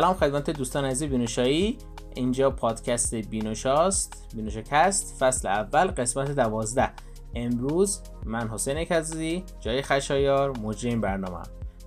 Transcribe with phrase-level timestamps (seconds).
[0.00, 1.78] سلام خدمت دوستان عزیز بینوشایی.
[2.14, 6.90] اینجا پادکست بینوشاست بینوشاکست فصل اول قسمت دوازده.
[7.34, 11.42] امروز من حسین کزی جای خشایار مجری این برنامه هم.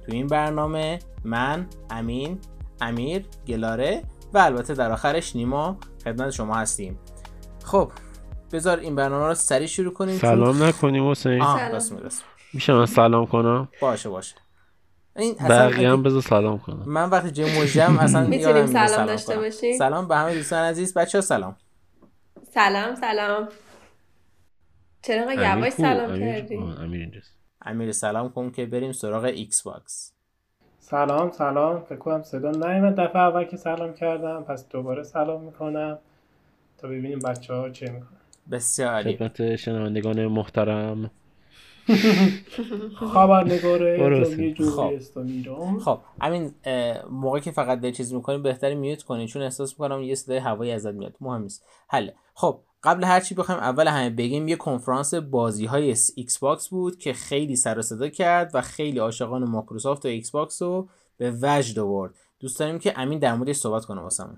[0.06, 2.40] تو این برنامه من امین
[2.82, 4.04] امیر گلاره
[4.34, 7.00] و البته در آخرش نیما خدمت شما هستیم.
[7.64, 7.92] خب
[8.52, 10.18] بذار این برنامه رو سریع شروع کنیم.
[10.18, 11.42] سلام نکنیم حسین.
[11.42, 12.02] آه سلام.
[12.54, 14.36] میشه من سلام کنم؟ باشه باشه.
[15.20, 16.84] این بقیه هم بذار سلام کنم.
[16.86, 19.36] من وقتی جای مجرم اصلا می‌تونیم میره سلام داشته.
[19.38, 20.94] باشیم؟ سلام به همه دوستان عزیز.
[20.94, 21.56] بچه ها سلام.
[22.54, 23.48] سلام سلام.
[25.02, 27.34] چرا یواش؟ سلام کردی؟ آه، امیر اینجاست.
[27.62, 30.14] امیر سلام کن که بریم سراغ Xbox
[30.80, 31.82] سلام سلام.
[31.82, 32.96] فکر کنم صدا نیومد.
[32.96, 35.98] دفعه اول که سلام کردم پس دوباره سلام می‌کنم.
[36.78, 38.20] تا ببینیم بچه ها چه می‌کنن.
[38.52, 39.18] بسیار عالی.
[39.18, 41.12] خدمت شنوندگان محترم.
[43.14, 44.54] خبرنگار خب.
[44.54, 45.80] جمهوری اسلامی ایران.
[45.80, 50.02] خب همین اه، موقعی که فقط داری چیز می‌کنی بهتری mute کنی چون احساس می‌کنم
[50.02, 51.16] یه صدای هوایی ازت میاد.
[51.22, 51.66] مهم نیست.
[51.90, 56.98] حله خب قبل هر چی بخوایم اول همه بگیم یه کنفرانس بازی های Xbox بود
[56.98, 61.80] که خیلی سر و صدا کرد و خیلی عاشقان مایکروسافت و Xbox رو به وجد
[61.80, 62.14] آورد.
[62.40, 64.38] دوست داریم که امین در موردش صحبت کنه واسمون.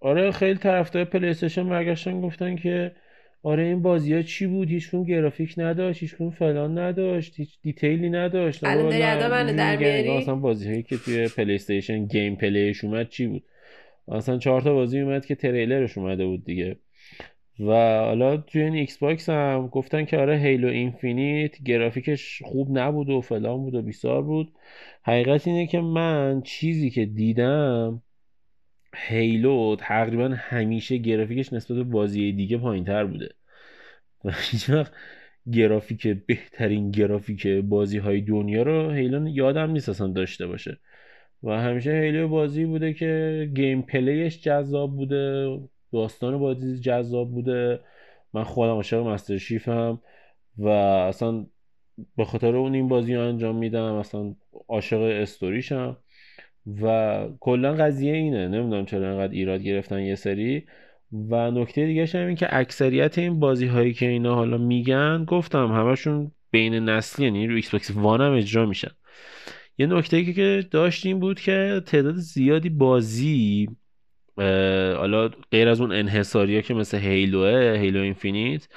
[0.00, 2.96] آره خیلی طرفدار PlayStation برگشتن گفتن که
[3.44, 8.10] آره این بازی ها چی بود؟ هیچ‌کدوم گرافیک نداشت هیچ‌کدوم فلان نداشت هیچ detail ی
[8.10, 8.64] نداشت.
[8.64, 13.08] الان داری ادا منو در میاری؟ مثلا بازی هایی که توی PlayStation gameplay ش اومد
[13.08, 13.42] چی بود؟
[14.08, 16.76] اصلا چهار تا بازی اومد که تریلرش اومده بود دیگه.
[17.60, 23.20] و حالا توی این Xbox هم گفتن که آره Halo Infinite گرافیکش خوب نبود و
[23.20, 24.52] فلان بود و بیسار بود.
[25.02, 28.02] حقیقت اینه که من چیزی که دیدم
[28.96, 33.28] هیلو تقریبا همیشه گرافیکش نسبت به بازی دیگه پایین تر بوده.
[34.24, 34.70] و هیچ
[35.52, 40.80] گرافیک بهترین گرافیک بازی های دنیا رو هیلو یادم نیست اصلا داشته باشه.
[41.42, 45.48] و همیشه هیلو بازی بوده که گیم پلیش جذاب بوده
[45.92, 47.80] داستان بازی جذاب بوده.
[48.32, 50.02] من خودم عاشق مستر شیفم
[50.58, 51.46] و اصلا
[52.16, 53.94] به خاطر اون این بازی رو انجام میدم.
[53.94, 54.34] اصلا
[54.68, 55.96] عاشق استوریشم.
[56.82, 58.48] و کلا قضیه اینه.
[58.48, 60.64] نمی‌دونم چرا انقدر ایراد گرفتن یه سری.
[61.30, 65.72] و نکته دیگه هم این که اکثریت این بازی هایی که اینا حالا میگن گفتم
[65.72, 68.90] همشون بین نسلی یعنی رو Xbox One هم اجرا میشن.
[69.78, 73.68] یه نکته ای که داشتیم بود که تعداد زیادی بازی
[74.96, 78.68] حالا غیر از اون انحصاری ها که مثل Halo ه Halo Infinite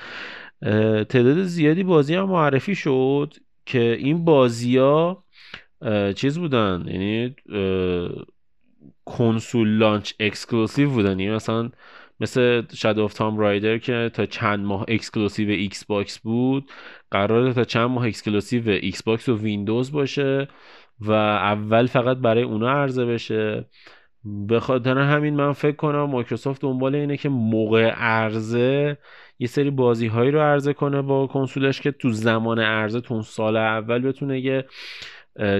[1.10, 3.34] تعداد زیادی بازی هم معرفی شد
[3.66, 5.24] که این بازی ها
[6.16, 7.36] چیز بودن؟ یعنی
[9.06, 11.20] کنسول launch exclusive بودن.
[11.20, 11.70] یعنی مثلا
[12.20, 16.70] مثل Shadow of the Tomb Raider که تا چند ماه exclusive Xbox بود
[17.12, 20.48] قراره تا چند ماه exclusive Xbox و ویندوز باشه
[21.00, 23.66] و اول فقط برای اونا عرضه بشه.
[24.24, 28.98] به خاطر همین من فکر کنم مایکروسافت دنبال اینه که موقع عرضه
[29.40, 33.58] یه سری بازی هایی رو عرضه کنه با کنسولش که تو زمان عرضه تو سال
[33.58, 34.66] اول بتونه یه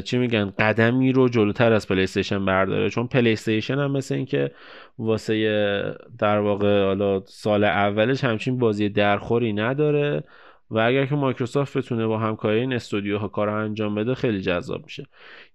[0.04, 2.90] چی میگن قدمی رو جلوتر از PlayStation برداره.
[2.90, 4.52] چون PlayStation هم مثل اینکه
[5.00, 10.24] واسه در واقع حالا سال اولش همچین بازی درخوری نداره
[10.70, 15.06] و اگر که مایکروسافت بتونه با همکاری این استودیوها کار انجام بده خیلی جذاب میشه.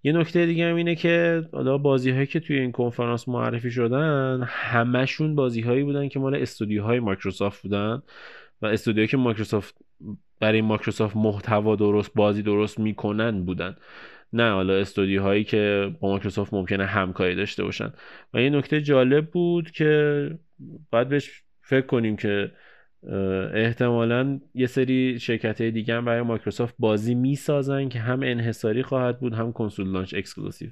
[0.03, 4.43] یه نکته دیگه هم اینه که حالا بازی هایی که توی این کنفرانس معرفی شدن
[4.47, 8.01] همشون بازی هایی بودن که مال استودیوهای مایکروسافت بودن
[8.61, 9.75] و استودیوهایی که مایکروسافت
[10.39, 13.75] برای مایکروسافت محتوا درست بازی درست می‌کنن بودن.
[14.33, 17.93] نه حالا استودیوهایی که با مایکروسافت ممکنه همکاری داشته باشن.
[18.33, 20.29] و یه نکته جالب بود که
[20.91, 22.51] باید بهش فکر کنیم که
[23.53, 29.19] احتمالا یه سری شرکت های دیگه هم برای مایکروسافت بازی می‌سازن که هم انحصاری خواهد
[29.19, 30.69] بود هم console launch exclusive.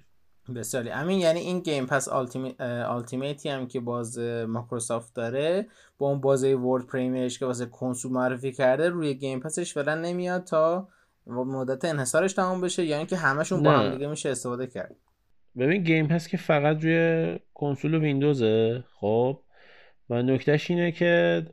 [0.56, 0.90] بسیاری.
[0.90, 2.08] امین یعنی این Game Pass
[2.88, 5.68] Ultimate ی هم که باز مایکروسافت داره
[5.98, 9.74] با اون بازی world premiere ش که واسه کنسول معرفی کرده روی Game Pass ش
[9.74, 10.88] فعلا نمیاد تا
[11.32, 13.72] مدت انحصارش تمام بشه یا اینکه همشون با.
[13.72, 14.96] هم دیگه میشه استفاده کرد.
[15.58, 19.40] ببین Game Pass که فقط روی کنسول و ویندوزه خب؟
[20.10, 21.44] و نکتهش اینه که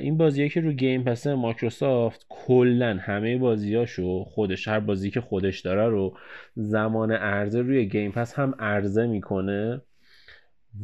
[0.00, 5.60] این بازیه که رو Game Pass Microsoft کلا همه بازیاشو خودش هر بازی که خودش
[5.60, 6.16] داره رو
[6.54, 9.82] زمان عرضه روی Game Pass هم عرضه می‌کنه.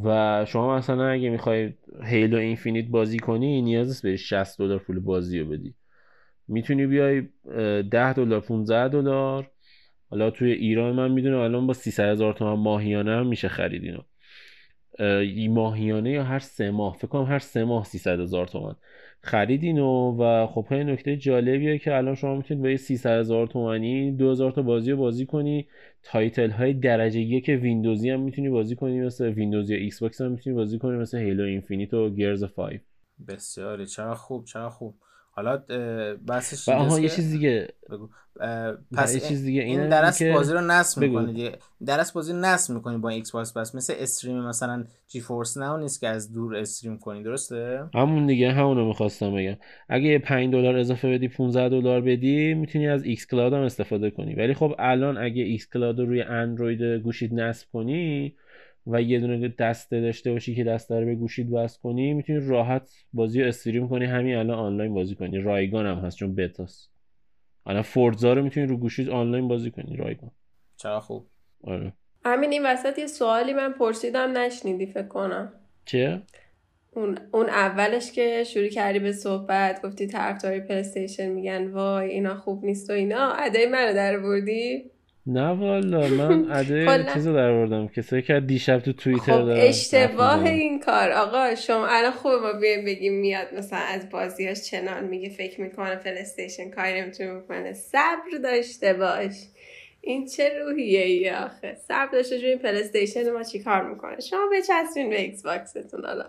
[0.05, 1.73] و شما مثلا اگه می‌خوای
[2.05, 5.75] هیلو اینفینیت بازی کنی نیاز نیست بری 60 دلار پول بازی رو بدی.
[6.49, 7.19] می‌تونی بیای
[7.51, 9.51] اه، 10 دلار 15 دلار.
[10.11, 14.03] حالا توی ایران من می‌دونم الان با 300 هزار تومن ماهیانه هم میشه خرید اینو.
[15.55, 18.75] ماهیانه یا هر سه ماه فکر کنم هر سه ماه 300 هزار تومن.
[19.21, 24.13] خریدین و خب خیلی نکته جالبیه که الان شما می‌تونید با یه 300 هزار تومنی
[24.13, 25.69] 2000 تا بازی رو بازی کنی.
[26.03, 30.57] title های درجه یک ویندوزی هم می‌تونی بازی کنی مثل ویندوز یا Xbox هم می‌تونی
[30.57, 32.81] بازی کنی مثل Halo Infinite و Gears 5
[33.29, 33.87] بسیاری.
[33.87, 34.95] چرا خوب چرا خوب.
[35.35, 35.63] حالا
[36.27, 37.69] بحثش آها یه چیز دیگه.
[37.91, 38.09] بگو.
[38.97, 40.33] پس یه چیز دیگه این درسته که...
[40.33, 41.51] بازی رو نصب می‌کنی
[41.87, 43.53] درسته بازی رو نصب می‌کنی با Xbox.
[43.53, 48.53] بس مثل stream مثلا GeForce Now نیست که از دور stream کنی درسته؟ همون دیگه
[48.53, 49.57] همونو می‌خواستم بگم.
[49.89, 54.35] اگه یه 5 دلار اضافه بدی 15 دلار بدی می‌تونی از xCloud هم استفاده کنی.
[54.35, 58.35] ولی خب الان اگه xCloud رو روی اندروید گوشیت نصب کنی
[58.87, 62.91] و یه دونه دسته داشته باشی که دسته رو به گوشید وصل کنی می‌تونی راحت
[63.13, 64.05] بازی رو استریم کنی.
[64.05, 65.39] همین الان آنلاین بازی کنی.
[65.39, 66.91] رایگان هم هست چون بتاست
[67.67, 69.97] الان فورزا رو می‌تونی رو گوشید آنلاین بازی کنی.
[69.97, 70.31] رایگان.
[70.77, 71.27] چرا خوب.
[71.65, 71.93] آره.
[72.25, 75.53] همین این وسط یه سوالی من پرسیدم نشنیدی فکر کنم.
[75.85, 76.23] چه؟
[76.95, 82.65] اون اون اولش که شروع کردی به صحبت گفتی طرفدارای پلیستیشن میگن وای اینا خوب
[82.65, 83.33] نیست و اینا.
[83.33, 84.91] ادای منو در بردی
[85.27, 90.81] نه والا من اده چیزو در بردم کسایی که دیشب تو توییتر خب اشتباه این
[90.81, 91.11] کار.
[91.11, 95.97] آقا شما الان خوب ما بیایم بگیم میاد مثلا از بازیاش چنان میگه فکر می‌کنه
[95.97, 97.73] پلیستیشن کاری نمی‌تونه بکنه.
[97.73, 99.35] صبر داشته باش.
[100.01, 101.75] این چه روحیه ای آخه.
[101.75, 106.25] صبر داشته این پلیستیشن ما چی کار می‌کنه؟ شما بچسبین به ایکس باکستون حالا.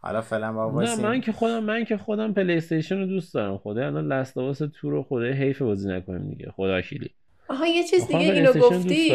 [0.00, 3.58] حالا فعلا با نه من که خودم من که خودم پلی استیشن رو دوست دارم.
[3.58, 6.50] خدا الان لستاواس تو رو خدا حیف بازی نکنیم دیگه.
[6.50, 7.10] خدا شیلی
[7.48, 9.12] آها یه چیز دیگه اینو گفتی؟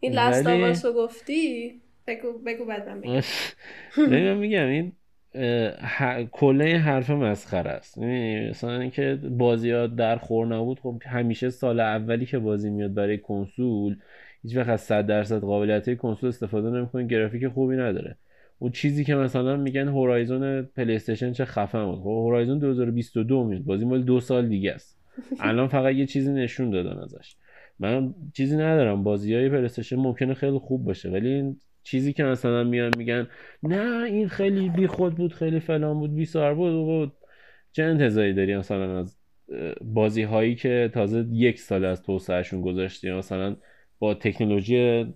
[0.00, 3.20] این Last of Us رو گفتی؟ بگو بگو بعد من بگم.
[4.40, 4.92] میگم این
[6.32, 7.98] کلا این حرف مسخره است.
[7.98, 13.18] مثلا اینکه بازی ها در خور نبود خب همیشه سال اولی که بازی میاد برای
[13.18, 13.96] کنسول
[14.42, 18.16] هیچ وقت از 100 درصد قابلیت کنسول استفاده نمی‌کنه گرافیک خوبی نداره.
[18.58, 21.98] اون چیزی که مثلا میگن Horizon PlayStation چه خفن بود.
[21.98, 23.62] خب Horizon 2022 میاد.
[23.62, 25.03] بازی مال دو سال دیگه است.
[25.40, 27.36] الان فقط یه چیزی نشون دادن ازش.
[27.78, 29.02] من چیزی ندارم.
[29.02, 33.28] بازی های PlayStation ممکنه خیلی خوب باشه ولی این چیزی که مثلا میان میگن
[33.62, 37.12] نه این خیلی بی خود بود خیلی فلان بود بیسار بود بود.
[37.72, 39.16] چه انتظاری داری مثلا از
[39.80, 43.56] بازی هایی که تازه یک سال از توسعه‌شون گذاشتی مثلا
[43.98, 45.06] با تکنولوژی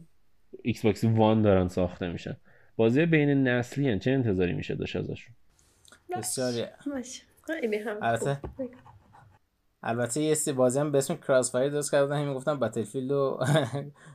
[0.62, 2.37] Xbox One دارن ساخته میشن.
[2.77, 3.99] بازی بین نسلی‌ان.
[3.99, 5.35] چه انتظاری میشه داشت ازشون؟
[6.17, 6.65] بسیاری.
[8.03, 8.39] البته
[9.83, 13.39] البته یه سی بازی هم به اسم CrossFire درست کردن همین گفتم Battlefield و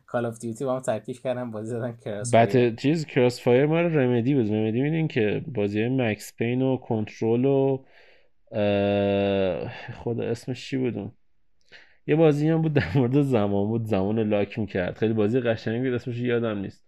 [0.05, 4.35] Call of Duty با هم ترکیب کردن بازی زدن cross battle چیز CrossFire مال Remedy
[4.35, 4.51] بود.
[4.51, 7.83] Remedy میدونین که بازی Max Payne و کنترل و
[10.03, 11.11] خدا اسمش چی بود اون
[12.07, 13.85] یه بازی هم بود در مورد زمان بود.
[13.85, 14.97] زمان lock می‌کرد.
[14.97, 15.93] خیلی بازی قشنگی بود.
[15.93, 16.85] اسمش یادم نیست.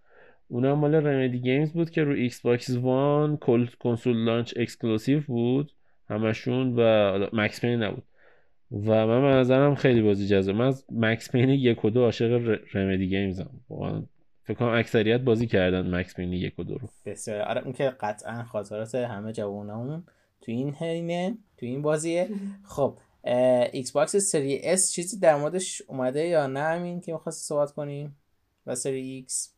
[0.47, 3.37] اونم مال Remedy Games بود که رو Xbox One
[3.79, 5.71] console launch exclusive بود.
[6.09, 8.03] همشون و Max Payne نبود.
[8.71, 10.55] و من به نظرم خیلی بازی جذاب.
[10.55, 13.49] من از Max Payne یک و دو عاشق Remedy Games م
[14.43, 16.89] فکر کنم اکثریت بازی کردن Max Payne یک و دو رو.
[17.05, 17.41] بسیار.
[17.41, 20.03] آره اون که قطعا خاطرات همه جوانمون
[20.41, 22.29] تو این حینه تو این بازیه.
[22.63, 22.97] خب
[23.73, 28.15] Xbox سری S چیزی در موردش اومده یا نه؟ همین که می‌خواستی صحبت کنیم؟
[28.65, 29.54] و سری ایکس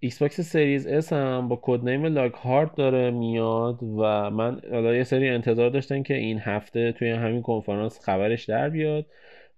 [0.00, 5.04] ایکس باکس سریز اس هم با code name Lockhart داره میاد و من حالا یه
[5.04, 9.06] سری انتظار داشتن که این هفته توی همین کنفرانس خبرش در بیاد.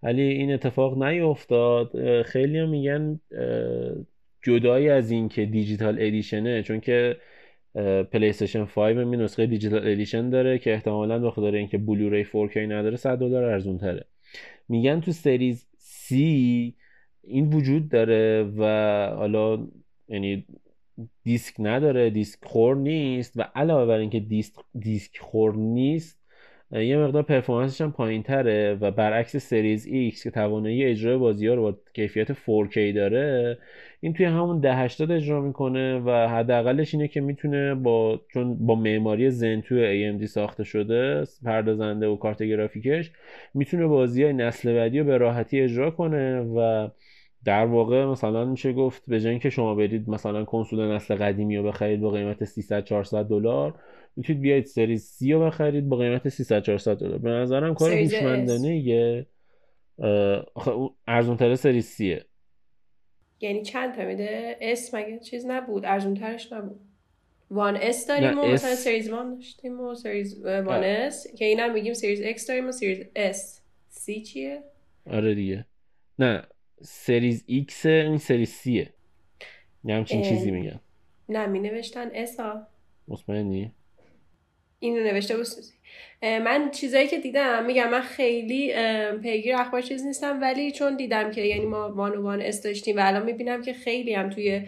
[0.03, 2.23] ولی این اتفاق نیفتاد.
[2.23, 3.21] خیلی هم میگن
[4.43, 7.17] جدایی از این که digital edition ه چون که
[8.12, 12.97] PlayStation 5 می نسخه digital edition داره که احتمالا به خاطر اینکه Blu-ray 4K نداره
[12.97, 14.05] 100 دلار ارزون‌تره
[14.69, 16.12] میگن تو Series C
[17.23, 18.65] این وجود داره و
[19.17, 19.67] حالا
[20.11, 20.47] یعنی
[21.25, 26.21] دیسک نداره دیسک خور نیست و علاوه بر اینکه دیسک دیسک خور نیست
[26.73, 31.47] یه مقدار performance ش هم پایین تره و برعکس Series X که توانایی اجرای بازی
[31.47, 33.59] ها رو با کیفیت 4K داره
[34.00, 39.31] این توی همون 1080 اجرا می‌کنه و حداقلش اینه که می‌تونه با چون با معماری
[39.31, 43.11] Zen 2ی AMD ساخته شده پردازنده و کارت گرافیکش
[43.55, 46.88] می‌تونه بازی های نسل بعدی رو به راحتی اجرا کنه و
[47.45, 51.63] در واقع مثلا میشه گفت به جای اینکه شما برید مثلا کنسول نسل قدیمی رو
[51.63, 53.75] بخرید با قیمت 300 400 دلار
[54.17, 57.19] می‌تونید بیاید Series C رو بخرید با قیمت 300 400 دلار.
[57.19, 59.27] به نظرم کار هوشمندانه یه
[61.07, 62.25] ارزون تره Series C ه
[63.41, 66.81] یعنی چند تا میده؟ S مگه چیز نبود؟ ارزون ترش نبود
[67.50, 71.95] One S داریم و مثلا Series One داشتیم و Series One S که اینا میگیم
[71.95, 74.63] Series X داریم و Series S C چیه؟
[75.07, 75.67] آره دیگه.
[76.19, 76.43] نه
[76.83, 78.93] Series X این Series C ه.
[79.85, 80.81] یه همچین چیزی میگن.
[81.29, 82.67] نه می نوشتن S ا.
[83.09, 83.73] مطمئنی؟
[84.79, 85.47] اینو نوشته بود
[86.23, 88.73] من چیزایی که دیدم میگم من خیلی
[89.23, 92.97] پیگیر اخبار چیز نیستم ولی چون دیدم که یعنی ما One و One S داشتیم
[92.97, 94.63] و الان می‌بینم که خیلی هم توی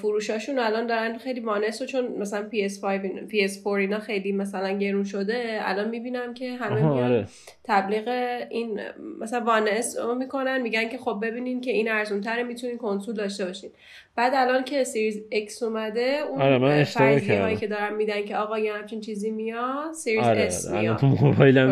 [0.00, 2.82] فروشاشون الان دارن خیلی One S چون مثلا PS5
[3.30, 7.26] PS4 اینا خیلی مثلا گرون شده الان می‌بینم که همه میان آره.
[7.64, 8.08] تبلیغ
[8.50, 8.80] این
[9.20, 13.14] مثلا One S رو می‌کنن میگن که خب ببینین که این ارزون تره می‌تونین کنسول
[13.14, 13.70] داشته باشین
[14.16, 16.84] بعد الان که Series X اومده اون آره، من
[17.28, 17.56] هایی.
[17.56, 21.00] که دارن میدن که آقا یه همچین چیزی میاد سریز آره S الان میاد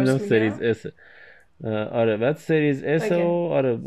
[0.05, 0.87] درست میگم؟ سریز اس
[1.93, 3.13] آره بعد Series S.
[3.13, 3.79] و آره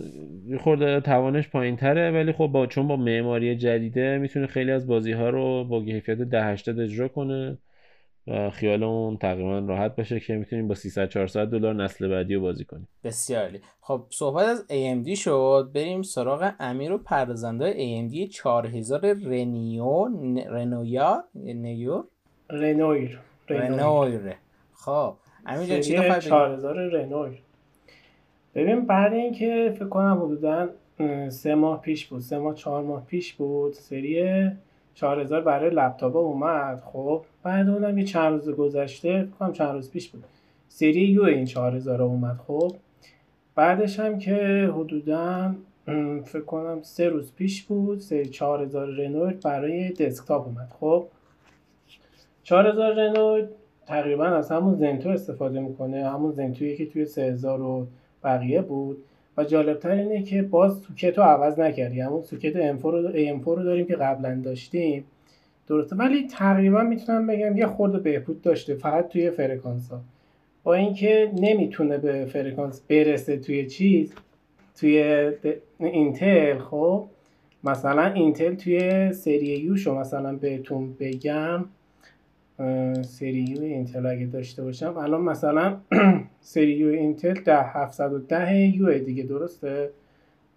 [0.48, 4.88] یه خورده توانش پایین تره ولی خب با چون با معماری جدیده می‌تونه خیلی از
[4.88, 7.58] بازی ها رو با کیفیت 1080 اجرا کنه
[8.28, 12.66] و خیالمون تقریبا راحت باشه که می‌تونیم با 300 400 دلار نسل بعدی رو بازی
[12.66, 12.88] کنیم.
[13.04, 13.62] بسیار عالی.
[13.82, 20.08] خب صحبت از AMD شد بریم سراغ امیر و پردازنده AMD 4000 رنیو
[20.50, 22.04] رنویا نیور
[22.50, 23.72] رنویر رنویر.
[23.72, 24.36] رنویر
[24.74, 27.49] خب امیر جان چی سری دفعه بگیم 4000 رنویر.
[28.60, 30.70] ببین بعد اینکه فکر کنم حدودا
[31.30, 32.22] سه ماه پیش بود.
[32.22, 33.74] سه ماه چهار ماه پیش بود.
[33.74, 34.50] سری
[34.94, 36.82] 4000 برای لپتاپ اومد.
[36.86, 40.24] خب بعد اونم یه چند روز گذشته فکر کنم چند روز پیش بود.
[40.68, 42.38] سری یو این 4000 اومد.
[42.48, 42.72] خب
[43.56, 45.56] بعدش هم که حدودا
[46.26, 50.74] فکر کنم سه روز پیش بود سری 4000 رنویر برای دسکتاپ اومد.
[50.80, 51.06] خب
[52.44, 53.46] 4000 رنویر
[53.86, 56.10] تقریبا از همون زنتو استفاده می‌کنه.
[56.10, 57.88] همون زنتویی که توی 3000 و
[58.24, 58.98] بقیه بود.
[59.38, 62.00] و جالبتر اینه که باز سوکت رو عوض نکردی.
[62.00, 65.04] همون سوکت M4 رو AM4 رو داریم که قبلا داشتیم.
[65.68, 65.96] درسته.
[65.96, 68.76] ولی تقریبا می‌تونم بگم یه خورده بهبود داشته.
[68.76, 70.02] فقط توی فرکانس ها
[70.64, 74.14] با اینکه نمی‌تونه به فرکانس برسه توی چیز
[74.80, 75.32] توی
[75.80, 77.06] اینتل خب.
[77.64, 81.66] مثلا اینتل توی سری U شو مثلا بهتون بگم.
[82.60, 84.98] اه، سری U اینتل اگه داشته باشم.
[84.98, 85.78] الان مثلا
[86.42, 89.90] سری U اینتل ده 710 U دیگه درسته؟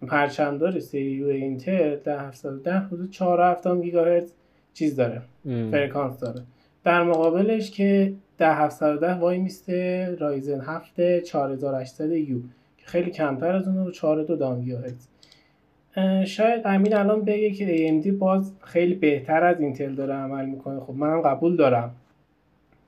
[0.07, 4.31] پرچمدار سری U اینتل ده 710 حدود 4 گیگاهرتز
[4.73, 5.71] چیز داره ام.
[5.71, 6.41] فرکانس داره.
[6.83, 12.37] در مقابلش که ده 710 وای میسته رایزن 7 4800 U
[12.77, 15.07] که خیلی کمتر از اونه و 4 دام گیگاهرتز.
[15.07, 15.12] اه،
[16.25, 20.79] شاید امین الان بگه که AMD باز خیلی بهتر از اینتل داره عمل می‌کنه.
[20.79, 21.95] خب منم قبول دارم.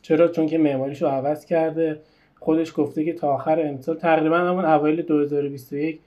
[0.02, 2.00] چرا؟ چون که معماریش رو عوض کرده.
[2.40, 6.00] خودش گفته که تا آخر امسال تقریبا همون اوایل 2021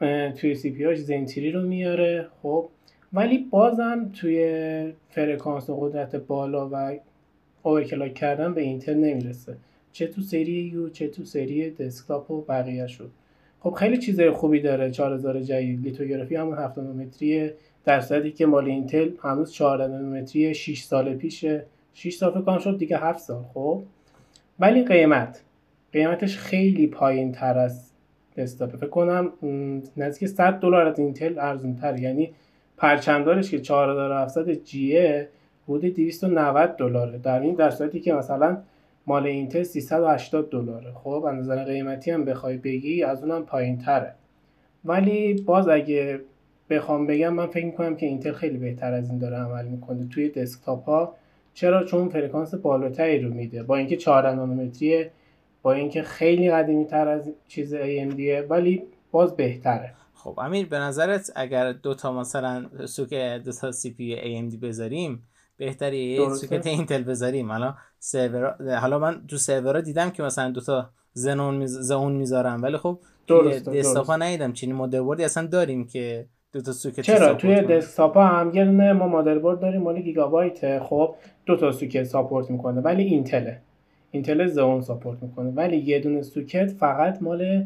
[0.00, 2.26] اه، توی سی پی Zen three رو میاره.
[2.42, 2.68] خب
[3.12, 6.98] ولی بازم توی فرکانس و قدرت بالا و
[7.62, 9.56] overclock کردن به اینتل نمی‌رسه.
[9.92, 13.10] چه تو سری U چه تو سری دسکتاپ و بقیه ش.
[13.60, 17.50] خب خیلی چیزای خوبی داره 4000 جدید لیتوگرافی همون 7 نانومتری
[17.84, 21.64] در صورتی که مال اینتل هنوز 14 نانومتری 6 سال پیشه.
[21.94, 23.82] 6 سال فکر شد دیگه 7 سال خب.
[24.60, 25.42] ولی قیمت
[25.92, 27.90] قیمتش خیلی پایین تر از
[28.36, 29.32] دسکتاپ فکر کنم
[29.96, 32.30] نزدیک 100 دلار از اینتل ارزون تر یعنی
[32.76, 35.28] پرچمدارش که 4700 G ه
[35.68, 37.18] حدود 290 دلاره.
[37.18, 38.58] در این در صورتی که مثلا
[39.10, 40.92] مال اینتل 380 دلاره.
[40.92, 44.14] خب از نظر قیمتی هم بخوای بگی از اونم پایین تره
[44.84, 46.20] ولی باز اگه
[46.70, 50.08] بخوام بگم من فکر می‌کنم که اینتل خیلی بهتر از این داره عمل می‌کنه.
[50.08, 51.14] توی دسکتاپ ها
[51.54, 53.62] چرا؟ چون فرکانس بالاتری رو میده.
[53.62, 55.10] با اینکه 14 نانومتریه
[55.62, 59.94] با اینکه خیلی قدیمی تر از چیز AMD ولی باز بهتره.
[60.14, 65.22] خب امیر به نظرت اگر دو تا مثلا سوکت دو تا سی پی AMD بذاریم
[65.60, 66.28] بهتره یه.
[66.34, 67.52] سوکت اینتل بذاریم.
[67.52, 71.78] حالا سرور حالا من تو سرورها دیدم که مثلا دو تا Xeon میز...
[71.78, 72.98] Xeon می‌ذارن ولی خب
[73.28, 74.16] دسکتاپ درسته.
[74.16, 74.52] ندیدم.
[74.52, 77.60] چنین مادربردی اصلا داریم که دو تا سوکت چرا؟ توی.
[77.60, 81.14] دسکتاپ هم یه دونه ما مادربرد داریم مال گیگابایت خب
[81.46, 82.80] دو تا سوکت support می‌کنه.
[82.80, 83.58] ولی اینتله.
[84.10, 85.50] اینتل Xeon support می‌کنه.
[85.50, 87.64] ولی یه دونه سوکت فقط مال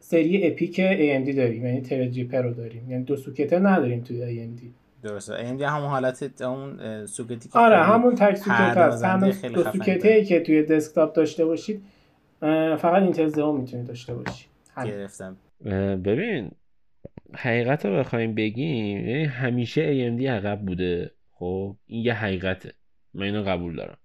[0.00, 1.66] سری EPYC AMD داریم.
[1.66, 2.90] یعنی Threadripper رو داریم.
[2.90, 5.56] یعنی دو سوکته نداریم توی AMD درسته.
[5.56, 9.04] AMD همون حالت اون سوکتی که آره همون تک سوکت هست.
[9.04, 11.82] همون خیلی دو سوکته که توی دسکتاپ داشته باشید
[12.78, 14.48] فقط اینتل Xeon می‌تونید داشته باشید.
[14.84, 15.36] گرفتم.
[16.04, 16.50] ببین
[17.34, 21.10] حقیقت رو بخوایم بگیم یعنی همیشه AMD عقب بوده.
[21.32, 22.72] خب این یه حقیقته.
[23.14, 23.96] من اینو قبول دارم.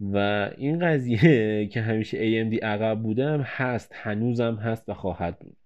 [0.00, 5.56] و این قضیه که همیشه AMD عقب بوده هم هست هنوزم هست و خواهد بود.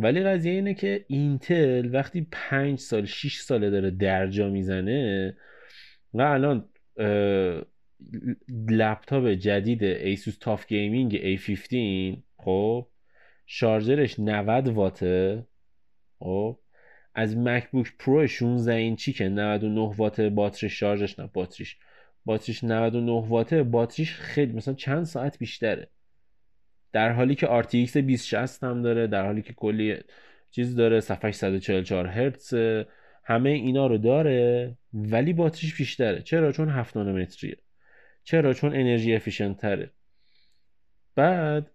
[0.00, 5.36] ولی قضیه اینه که اینتل وقتی پنج سال 6 ساله داره درجا می‌زنه
[6.14, 6.68] و الان
[8.70, 12.88] لپتاپ جدید ایسوس TUF Gaming A15 خب
[13.46, 15.46] شارژرش 90 واته
[16.18, 16.58] خب
[17.14, 21.76] از MacBook Pro 16 اینچی که 99 وات باتریش شارژش نه باتریش.
[22.24, 25.90] باتریش 99 واته باتریش خیلی مثلا چند ساعت بیشتره.
[26.92, 29.96] در حالی که RTX 2060 هم داره در حالی که کلی
[30.50, 32.54] چیز داره صفحه 144 هرتز
[33.24, 36.22] همه اینا رو داره ولی باتریش بیشتره.
[36.22, 37.56] چرا؟ چون 7 نانومتریه.
[38.24, 39.90] چرا؟ چون energy efficient تره
[41.14, 41.70] بعد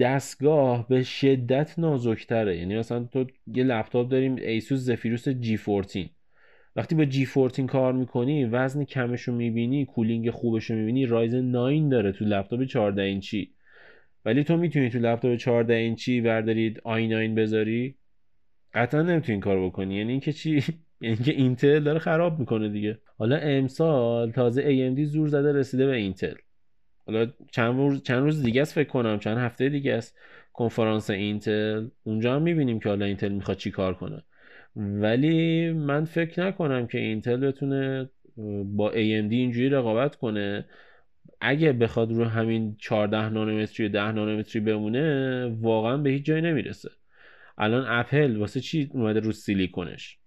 [0.00, 2.58] دستگاه به شدت نازکتره.
[2.58, 5.98] یعنی مثلا تو یه لپتاپ داریم ایسوس Zephyrus G14
[6.76, 11.88] وقتی با G14 کار می‌کنی وزن کمش رو می‌بینی cooling خوبش رو می‌بینی رایزن 9
[11.88, 13.54] داره تو لپتاپ 14 اینچی.
[14.24, 17.96] ولی تو می‌تونی تو لپتاپ 14 اینچی بردارید i9 بذاری.
[18.74, 19.94] قطعا نمی‌تونی کار بکنی.
[19.94, 20.50] یعنی اینکه چی؟
[21.00, 22.98] یعنی اینکه اینتل داره خراب می‌کنه دیگه.
[23.18, 26.34] حالا امسال تازه AMD زور زده رسیده به اینتل.
[27.06, 29.18] حالا چند روز چند روز دیگه است فکر کنم.
[29.18, 30.18] چند هفته دیگه است
[30.52, 31.88] کنفرانس اینتل.
[32.04, 34.22] اونجا هم می‌بینیم که حالا اینتل می‌خواد چی کار کنه.
[34.76, 38.10] ولی من فکر نکنم که اینتل بتونه
[38.64, 40.64] با AMD اینجوری رقابت کنه.
[41.44, 46.90] اگه بخواد رو همین 14 نانومتری 10 نانومتری بمونه واقعا به هیچ جایی نمی‌رسه.
[47.58, 50.18] الان اپل واسه چی اومده رو silicon ش؟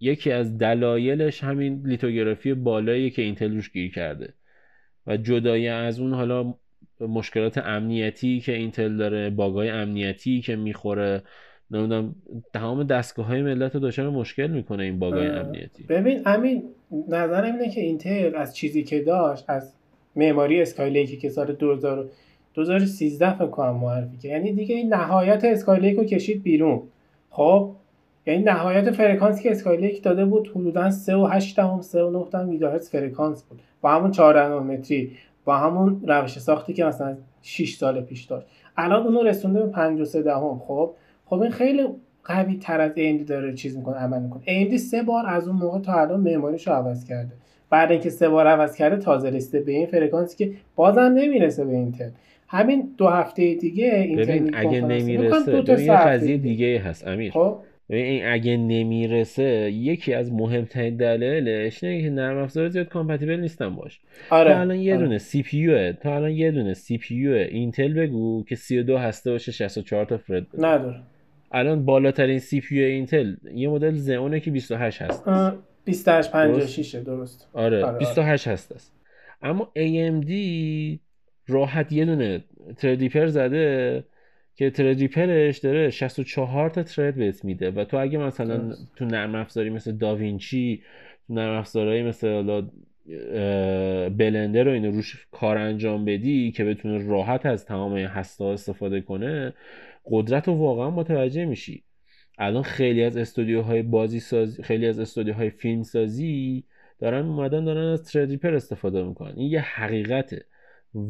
[0.00, 4.34] یکی از دلایلش همین لیتوگرافی بالایی که اینتل روش گیر کرده.
[5.06, 6.54] و جدای از اون حالا
[7.00, 11.22] مشکلات امنیتی که اینتل داره باگای امنیتی که می‌خوره
[11.70, 12.14] نمی‌دونم
[12.52, 15.84] تمام دستگاه های ملت رو داشتن مشکل می‌کنه این باگای امنیتی.
[15.84, 16.62] ببین امین
[17.08, 19.74] نظرم اینه که اینتل از چیزی که داشت از
[20.16, 22.06] معماری Skylake ی که سال 2000
[22.54, 26.82] 2013 فکر کنم معرفی کرد یعنی دیگه این نهایت Skylake رو کشید بیرون.
[27.30, 27.70] خب؟
[28.26, 32.50] یعنی نهایت فرکانسی که Skylake داده بود حدودا 3 و 8 دهم 3 و 9
[32.50, 33.62] گیگاهرتز فرکانس بود.
[33.80, 35.12] با همون 14 نانومتری
[35.44, 38.46] با همون روش ساختی که مثلا 6 سال پیش داشت.
[38.76, 40.90] الان اونو رسونده به 5 3 دهم خب؟
[41.26, 41.86] خب این خیلی
[42.24, 44.42] قوی تر از AMD داره چیز می‌کنه عمل می‌کنه.
[44.44, 47.32] AMD سه بار از اون موقع تا الان معماریشو عوض کرده.
[47.74, 51.72] بعد اینکه سه بار عوض کرده تازه رسیده به این فرکانسی که بازم نمی‌رسه به
[51.72, 52.08] اینتل
[52.48, 56.80] همین دو هفته دیگه اینتل اگه نمی‌رسه دو یه قضیه دیگه.
[56.80, 57.32] هست امیر.
[57.32, 57.56] خب؟
[57.90, 64.00] این اگه نمی‌رسه یکی از مهمترین دلایلش اینه که نرم افزار زیاد compatible نیستن باش.
[64.30, 64.52] آره.
[64.52, 65.04] تا الان یه آره.
[65.04, 70.18] دونه CPU تا الان یه دونه CPU اینتل بگو که 32 هسته باشه 64 تا
[70.18, 71.00] thread نداره.
[71.52, 75.24] الان بالاترین CPU اینتل یه مدل Xeon ه که 28 هست.
[75.86, 77.48] 2856 درست.
[77.52, 78.54] آره, آره 28 آره.
[78.54, 78.72] هست.
[78.72, 78.92] است
[79.42, 80.32] اما AMD
[81.46, 82.44] راحت یه دونه
[82.76, 84.04] Threadripper زده
[84.56, 89.34] که Threadripper ش داره 64 تا thread بهت میده و تو اگه مثلا تو نرم
[89.34, 90.82] افزاری مثل داوینچی
[91.26, 92.68] تو نرم افزارهایی مثل حالا
[94.08, 99.54] بلندر رو اینو روش کار انجام بدی که بتونه راحت از تمام هستا استفاده کنه
[100.04, 101.84] قدرت رو واقعا متوجه میشی.
[102.38, 106.64] الان خیلی از استودیوهای بازی سازی خیلی از استودیوهای فیلم سازی
[106.98, 109.32] دارن اومدن دارن از تردریپر استفاده می‌کنن.
[109.36, 110.44] این یه حقیقته.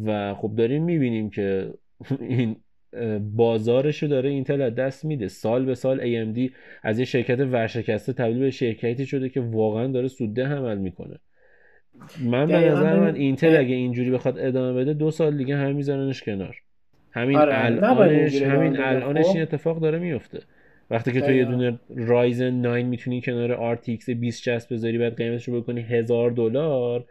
[0.05, 1.75] و خب داریم می‌بینیم که
[2.21, 2.57] این
[3.37, 5.29] بازارش رو داره اینتل از دست میده.
[5.29, 6.51] سال به سال AMD
[6.83, 11.19] از یه شرکت ورشکسته تبدیل به شرکتی شده که واقعا داره سوده عمل می‌کنه.
[12.25, 16.23] من به نظر من اینتل اگه اینجوری بخواد ادامه بده دو سال دیگه هم میذارنش
[16.23, 16.57] کنار.
[17.13, 19.43] همین آره الانش همین الانش این خب.
[19.43, 20.41] اتفاق داره میفته
[20.91, 25.61] وقتی که تو یه دونه رایزن 9 می‌تونی کنار RTX 2060 بذاری بعد قیمتش رو
[25.61, 27.05] بکنی هزار دلار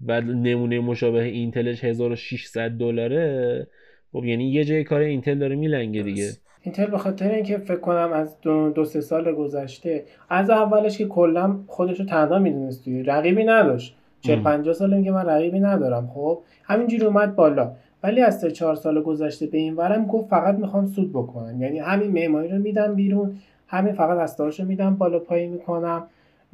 [0.00, 3.66] بعد نمونه مشابه اینتلش 1600 دلاره.
[4.12, 6.28] خب یعنی یه جای کار اینتل داره میلنگه دیگه.
[6.62, 11.06] اینتل به خاطر اینکه فکر کنم از دو, دو سه سال گذشته از اولش که
[11.06, 13.96] کلا خودش رو تنها می‌دونست توی رقیبی نداشت.
[14.20, 16.10] 40 50 سال میگه من رقیبی ندارم.
[16.14, 17.72] خب همینجوری اومد بالا.
[18.02, 21.62] ولی از سه چهار سال گذشته به این ورم گفت فقط می‌خوام سود بکنم.
[21.62, 26.06] یعنی همین معماری رو میدم بیرون همین فقط استارش رو میدم بالا پایی می‌کنم.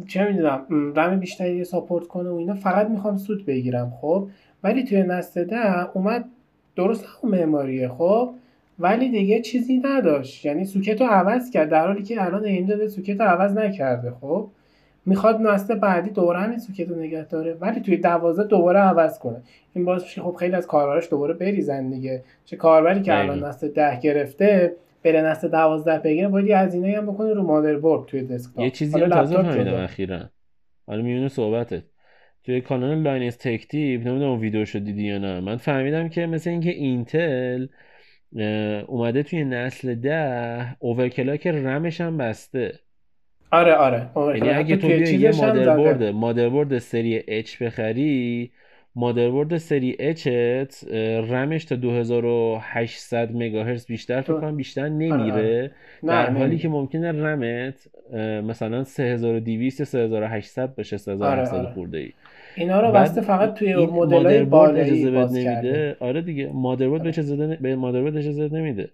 [0.07, 4.29] چه می‌دونم رم بیشتری ساپورت کنه و اینا فقط می‌خوام سود بگیرم خب؟
[4.63, 6.25] ولی توی نسل ده اومد
[6.77, 8.31] درست همون معماریه خب؟
[8.79, 10.45] ولی دیگه چیزی نداشت.
[10.45, 14.11] یعنی سوکت رو عوض کرد در حالی که الان این داده سوکت رو عوض نکرده
[14.11, 14.49] خب؟
[15.07, 19.43] می‌خواد نسل بعدی دوباره همین سوکت رو نگه داره ولی توی دوازده دوباره عوض کنه.
[19.75, 22.23] این باز خب خیلی از کاربراش دوباره بریزن دیگه.
[22.45, 27.07] چه کاربری که الان نسل ده گرفته بره نسل دوازده بگیره باید یه هزینه هم
[27.07, 28.65] بکنه رو مادربرد توی دسکتاپ.
[28.65, 30.21] یه چیزی هم تازه فهمیدم اخیرا.
[30.87, 31.83] حالا میونه صحبتت.
[32.45, 35.41] توی کانال Linus Tech Tips نمی‌دونم ویدیوشو دیدی یا نه.
[35.41, 37.67] من فهمیدم که مثل اینکه اینتل
[38.87, 42.73] اومده توی نسل ده overclock رمش هم بسته.
[43.55, 44.39] آره آره.
[44.39, 48.51] یعنی اگه تو یه مادربرد مادربرد سری H بخری
[48.97, 50.85] مادربرد سری H ت
[51.31, 55.71] رمش تا 2800 مگاهرتز بیشتر فکر کنم بیشتر نمیره.
[56.07, 57.89] در حالی که ممکنه رمت
[58.45, 62.13] مثلا 3200 یا 3800 باشه 3700 آره، خورده ای
[62.57, 67.77] اینا رو بسته فقط توی مدل بالایی اجازه نمیده؟ آره دیگه مادربرد به اجازه به
[67.77, 68.89] مادربرد اجازه نمیده.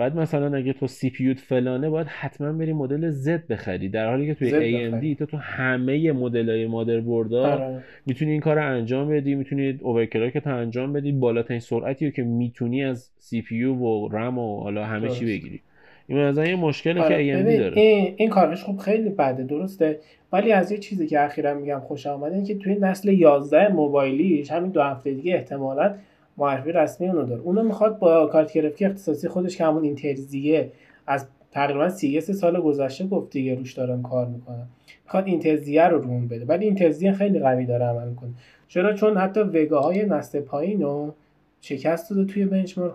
[0.00, 3.88] بعد مثلا اگه تو CPU فلانه باید حتما بری مدل Z بخری.
[3.88, 7.00] در حالی که توی AMD تو تو همه مدل های مادر
[7.36, 7.82] آره.
[8.06, 12.22] می‌تونی این کار رو انجام بدی می‌تونی overclock رو انجام بدی بالاترین سرعتی رو که
[12.22, 15.60] می‌تونی از CPU و رم و حالا همه چی بگیری.
[16.06, 17.26] این از یه مشکلی آره.
[17.26, 17.80] که AMD داره.
[17.80, 19.98] این, این کارش خوب خیلی بده درسته؟
[20.32, 24.50] ولی از یه چیزی که اخیرا میگم خوش آمده این که توی نسل 11 موبایلیش
[24.50, 25.94] همین دو هفته دیگه احتمالاً
[26.40, 27.40] معرفی رسمی اونو داره.
[27.40, 30.72] اونو می‌خواد با کارت گرفتی اختصاصی خودش که همون اینترزیه
[31.06, 34.66] از تقریبا 33 سال گذشته گفت دیگه روش دارن کار می‌کنن
[35.04, 36.44] می‌خواد اینترزیه رو روم بده.
[36.44, 38.30] ولی اینترزیه خیلی قوی داره عمل می‌کنه.
[38.68, 41.14] چرا؟ چون حتی وگاهای نسل پایین رو
[41.60, 42.92] شکست داده توی بنچمارک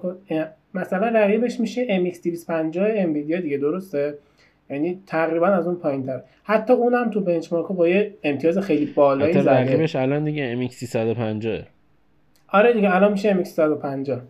[0.74, 4.18] مثلا رقیبش میشه MX 250 انویدیا دیگه درسته؟
[4.70, 9.34] یعنی تقریبا از اون پایین تر حتی اونم تو بنچمارک با یه امتیاز خیلی بالایی
[9.34, 9.52] زده.
[9.52, 11.75] رقیبش الان دیگه MX 350
[12.48, 14.22] آره دیگه الان میشه MX 150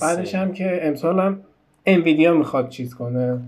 [0.00, 1.44] بعدش هم که امسال هم
[1.86, 3.40] انویدیا می‌خواد چیز کنه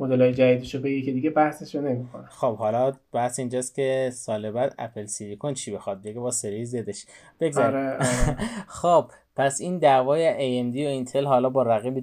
[0.00, 2.24] مدل های جدیدش رو بگی که دیگه بحثش رو نمی‌کنه.
[2.28, 7.06] خب حالا بحث اینجاست که سال بعد اپل سیلیکون چی بخواد دیگه با سری زدش.
[7.40, 8.36] بگذار آره، آره.
[8.80, 12.02] خب پس این دعوای AMD و اینتل حالا با رقیب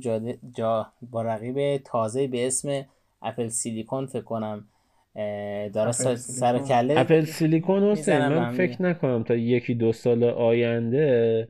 [0.54, 2.86] جا با رقیب تازه به اسم
[3.22, 4.66] اپل سیلیکون فکر کنم
[5.74, 11.48] داره سر کله اپل سیلیکون رو من فکر نکنم تا یکی دو سال آینده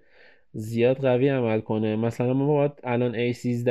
[0.54, 1.96] زیاد قوی عمل کنه.
[1.96, 3.66] مثلا ما باید الان A13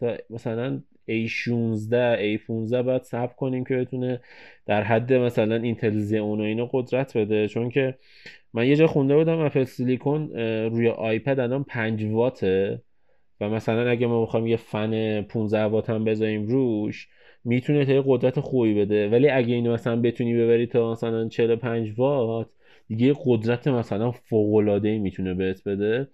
[0.00, 0.80] تا مثلا
[1.10, 4.20] A16 A15 باید صبر کنیم که بتونه
[4.66, 7.48] در حد مثلا اینتل زئون و اینو قدرت بده.
[7.48, 7.94] چون که
[8.54, 10.30] من یه جا خونده بودم اپل سیلیکون
[10.70, 12.82] روی آیپد الان 5 واته
[13.40, 17.08] و مثلا اگه ما بخوایم یه فن 15 وات هم بذاریم روش
[17.44, 19.08] می‌تونه تا قدرت خوبی بده.
[19.08, 22.50] ولی اگه اینو مثلا بتونی ببری تا مثلا 45 وات
[22.88, 26.08] دیگه قدرت مثلا فوق العاده می‌تونه بهت بده.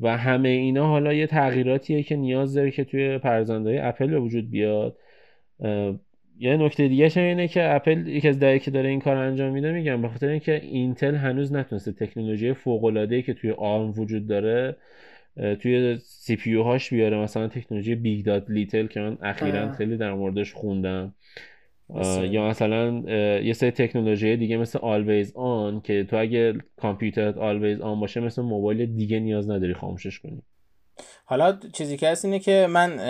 [0.00, 4.50] و همه اینا حالا یه تغییراتیه که نیاز داره که توی پرزنده اپل به وجود
[4.50, 4.96] بیاد.
[6.38, 9.72] یه نکته دیگه اینه که اپل یکی از دلایلی که داره این کار انجام میده
[9.72, 14.76] میگم به خاطر اینکه اینتل هنوز نتونسته تکنولوژی فوق العاده که توی ARM وجود داره
[15.36, 17.16] توی CPU هاش بیاره.
[17.16, 21.14] مثلا تکنولوژی big dot little که من اخیرا خیلی در موردش خوندم.
[22.30, 23.02] یا مثلا.
[23.40, 28.42] یه سری تکنولوژی دیگه مثل always on که تو اگه کامپیوترت always on باشه مثل
[28.42, 30.42] موبایل دیگه نیاز نداری خاموشش کنی.
[31.24, 33.00] حالا چیزی که هست اینه که من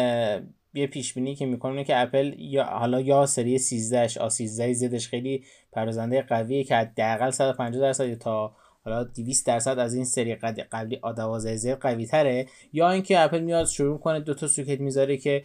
[0.75, 4.85] یه پیش بینی که می‌کنم که اپل یا حالا یا سری 13 A 13 Z
[4.85, 10.35] ش خیلی پردازنده قویه که حداقل 150 درصد تا حالا 200 درصد از این سری
[10.35, 12.47] قبلی A12 Z قوی تره.
[12.73, 15.43] یا اینکه اپل میاد شروع کنه دو تا سوکت می‌ذاره که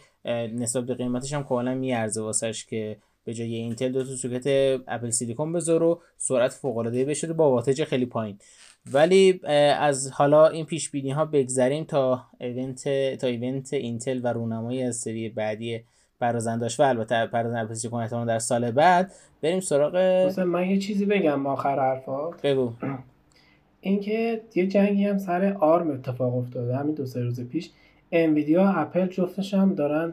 [0.54, 4.46] نسبت به قیمتش هم کاملا میارزه واسش که به جای اینتل دو تا سوکت
[4.88, 8.38] Apple Silicon بذاره و سرعت فوق العاده بشه با wattage خیلی پایین.
[8.92, 9.40] ولی
[9.78, 14.96] از حالا این پیش بینی ها بگذریم تا event تا event اینتل و رونمایی از
[14.96, 15.80] سری بعدی
[16.18, 19.96] پردازنده‌هاش و البته پردازنده Apple Silicon در سال بعد بریم سراغ
[20.38, 22.42] من یه چیزی بگم آخر حرفات.
[22.42, 22.72] بگو.
[23.80, 27.70] اینکه یه جنگی هم سر ARM اتفاق افتاده همین دو سه روز پیش.
[28.12, 30.12] انویدیا و اپل جفتش هم دارن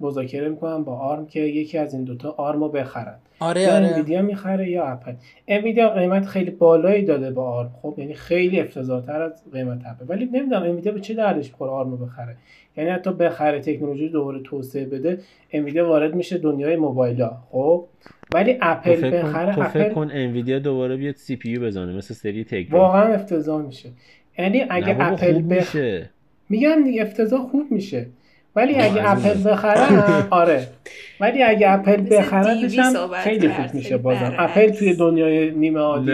[0.00, 3.16] مذاکره می‌کنن با ARM که یکی از این دوتا ARM رو بخرن.
[3.40, 3.86] آره یا آره.
[3.86, 5.12] انویدیا می‌خره یا اپل
[5.48, 7.74] انویدیا قیمت خیلی بالایی داده با ARM.
[7.82, 11.90] خب یعنی خیلی افتضاحتر از قیمت اپل ولی نمی‌دونم انویدیا به چه دردش می‌خوره ARM
[11.90, 12.36] رو بخره.
[12.76, 15.18] یعنی حتی بخره تکنولوژی دوباره توسعه بده
[15.52, 17.86] انویدیا وارد میشه دنیای موبایلا خب
[18.34, 23.14] ولی اپل بخره تو فکر کن انویدیا دوباره بیاد CPU بزنه مثل سری Tegra واقعا
[23.14, 23.90] افتضاح میشه.
[24.38, 25.76] یعنی اگه اپل بخ...
[26.48, 28.06] میگم دیگه افتضاح خوب میشه.
[28.56, 30.66] ولی اگه اپل بخرن آره.
[31.20, 34.34] ولی اگه اپل بخرنش هم خیلی خوب میشه بازم.
[34.38, 36.10] اپل توی دنیای نیمه هادی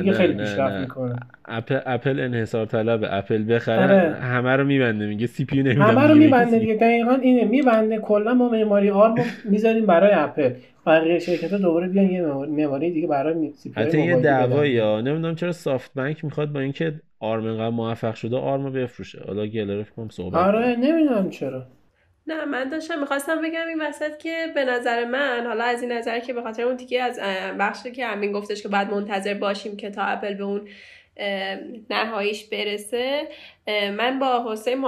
[0.00, 1.16] دیگه خیلی پیشرفت می‌کنه.
[1.44, 3.04] اپل اپل انحصار طلب.
[3.10, 4.14] اپل بخره آره.
[4.20, 6.74] همه رو میبنده میگه CPU نمیدم همه رو میبنده دیگه.
[6.74, 7.44] دقیقا اینه.
[7.44, 10.50] میبنده کلا ما معماری ARM می‌ذاریم برای اپل.
[10.86, 15.00] بقیه شرکت دوباره بیان یه معماری دیگه برای CPU حتی یه دعوایی ها.
[15.00, 19.22] نمی‌دونم چرا SoftBank می‌خواد با اینکه ARM انقدر موفق شده ARM بفروشه.
[19.26, 21.66] حالا گلره کنم صحبت آره نمی‌دونم چرا.
[22.26, 26.18] نه من داشتم می‌خواستم بگم این وسط که به نظر من حالا از این نظر
[26.18, 27.20] که به خاطر اون دیگه از
[27.58, 30.68] بخشی که همین گفتش که بعد منتظر باشیم که تا اپل به اون
[31.90, 33.28] نهاییش برسه
[33.66, 34.84] من با حسین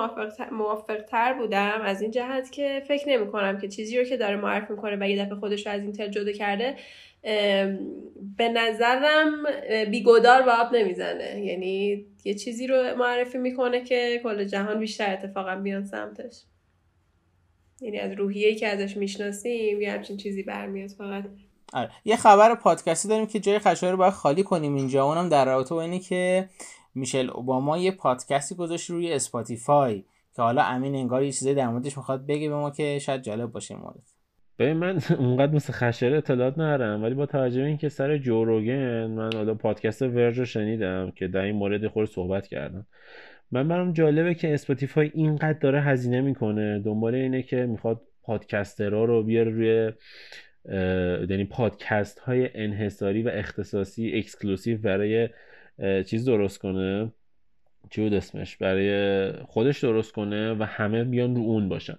[0.52, 1.80] موافق تر بودم.
[1.84, 5.08] از این جهت که فکر نمی کنم که چیزی رو که داره معرف می‌کنه و
[5.08, 6.74] یه دفعه خودش رو از اینتل جدا کرده
[8.38, 9.32] به نظرم
[9.90, 11.44] بیگدار به آب نمی‌زنه.
[11.44, 16.42] یعنی یه چیزی رو معرفی می‌کنه که کل جهان بیشتر اتفاقا بیان سمتش.
[17.80, 21.24] یعنی از روحیه که ازش می‌شناسیم یه همچین چیزی برمیاد فقط.
[21.72, 21.90] آره.
[22.04, 25.04] یه خبر پادکستی داریم که جای خشایار رو باید خالی کنیم اینجا.
[25.04, 26.48] اونم در رابطه با اینه که
[26.94, 30.04] میشل اوباما یه پادکستی گذاشت روی اسپاتیفای
[30.36, 33.52] که حالا امین انگار یه چیزی در موردش می‌خواد بگه به ما که شاید جالب
[33.52, 34.11] باشه مورد.
[34.58, 39.30] ببین من اونقدر مثل خشره اطلاعات ندارم ولی با توجه به اینکه سر جوروگن من
[39.34, 42.86] حالا پادکست ورج رو شنیدم که در این مورد خود صحبت کردم.
[43.50, 46.78] من برام جالبه که اسپاتیفای اینقدر داره هزینه می‌کنه.
[46.78, 49.92] دنبال اینه که می‌خواد پادکسترها رو بیاره روی
[51.30, 55.28] یعنی پادکست های انحصاری و اختصاصی exclusive برای
[56.06, 57.12] چیز درست کنه.
[57.90, 61.98] چی بود اسمش؟ برای خودش درست کنه و همه بیان رو اون باشن.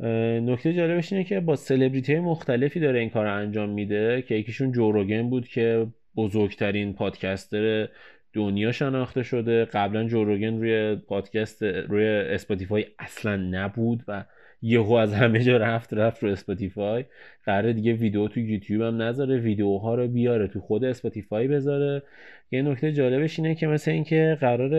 [0.00, 4.34] نکته جالبش اینه که با سلبریتی های مختلفی داره این کار رو انجام میده که
[4.34, 5.86] یکیشون Joe Rogan بود که
[6.16, 7.88] بزرگترین پادکستر
[8.32, 9.64] دنیا شناخته شده.
[9.64, 14.24] قبلا Joe Rogan روی پادکست روی اسپاتیفای اصلا نبود و
[14.62, 17.04] یهو از همه جا رفت رفت رو اسپاتیفای.
[17.44, 22.02] قراره دیگه ویدیو تو یوتیوب هم نذاره ویدیوها رو بیاره تو خود اسپاتیفای بذاره.
[22.52, 24.74] یه نکته جالبش اینه که مثل اینکه قرار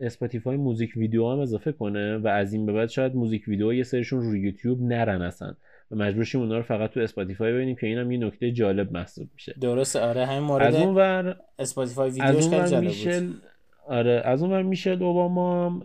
[0.00, 3.82] اسپاتیفای موزیک ویدیو هم اضافه کنه و از این به بعد شاید موزیک ویدیو یه
[3.82, 5.54] سریشون رو یوتیوب نرن اصلا.
[5.90, 9.28] و مجبور شیم اونا رو فقط تو اسپاتیفای ببینیم که اینم یه نکته جالب محسوب
[9.34, 9.54] میشه.
[9.60, 13.42] درسته آره همین مورد از اون ور اسپاتیفای ویدیوش خیلی جالب بود.
[13.86, 15.82] آره از اون میشل اوباما هم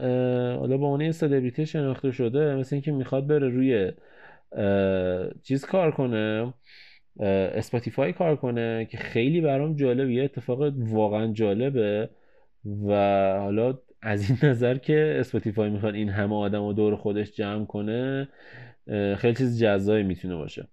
[0.60, 3.91] حالا با اون سلبریتی شناخته شده مثل اینکه می‌خواد بره روی
[5.43, 6.54] چیز کار کنه.
[7.19, 12.10] اسپاتیفای کار کنه که خیلی برام جالب یه اتفاق واقعا جالبه
[12.88, 12.93] و
[13.39, 18.30] حالا از این نظر که اسپاتیفای می‌خواد این همه آدم و دور خودش جمع کنه
[19.17, 20.67] خیلی چیز جذابی می‌تونه باشه.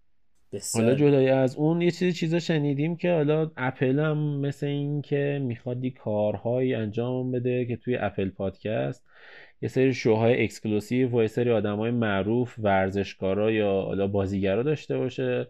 [0.75, 5.41] حالا جدای از اون یه چیزی چیزا شنیدیم که حالا اپل هم مثل این که
[5.43, 9.07] می‌خواد کارهایی انجام بده که توی اپل پادکست
[9.63, 14.99] یه سری شوهای exclusive و یه سری آدم های معروف ورزشکارا یا حالا بازیگرا داشته
[14.99, 15.47] باشه.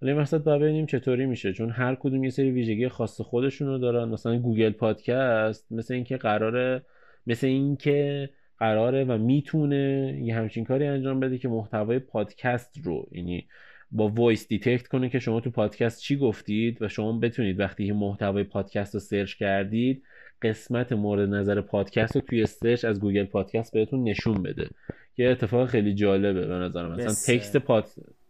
[0.00, 1.52] حالا مقصد باید ببینیم چطوری میشه.
[1.52, 4.08] چون هر کدوم یه سری ویژگی خاص خودشون رو دارن.
[4.08, 6.82] مثلا گوگل پادکست مثل اینکه قراره
[7.26, 13.46] مثل اینکه قراره و می‌تونه یه همچین کاری انجام بده که محتوای پادکست رو یعنی
[13.90, 17.92] با voice detect کنه که شما تو پادکست چی گفتید و شما بتونید وقتی که
[17.92, 20.02] محتوای پادکست رو سرچ کردید
[20.42, 24.68] قسمت مورد نظر پادکست رو توی سرچ از گوگل پادکست بهتون نشون بده.
[25.16, 27.84] یه اتفاق خیلی جالبه به نظر مثلا text پاد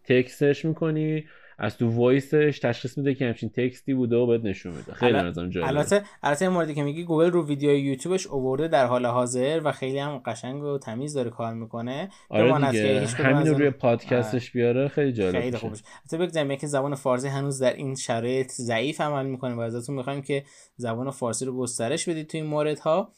[0.04, 1.24] text سرچ می‌کنی
[1.59, 4.92] از تو voice ش تشخیص میده که همچین text ی بوده و بهت نشون میده.
[4.92, 5.68] خیلی نظرم جالبه.
[5.68, 9.73] البته البته این موردی که میگی گوگل رو ویدیو یوتیوبش اوورده در حال حاضر و
[9.73, 12.09] خیلی هم قشنگ و تمیز داره کار می‌کنه.
[12.29, 13.07] آره دیگه.
[13.07, 15.77] همین روی پادکستش بیاره خیلی جالب خیلی خوبه
[16.12, 20.23] البته بگم که زبان فارسی هنوز در این شرایط ضعیف عمل می‌کنه و ازتون می‌خوایم
[20.23, 20.44] که
[20.77, 23.12] زبان فارسی رو گسترش بدید تو این موردها.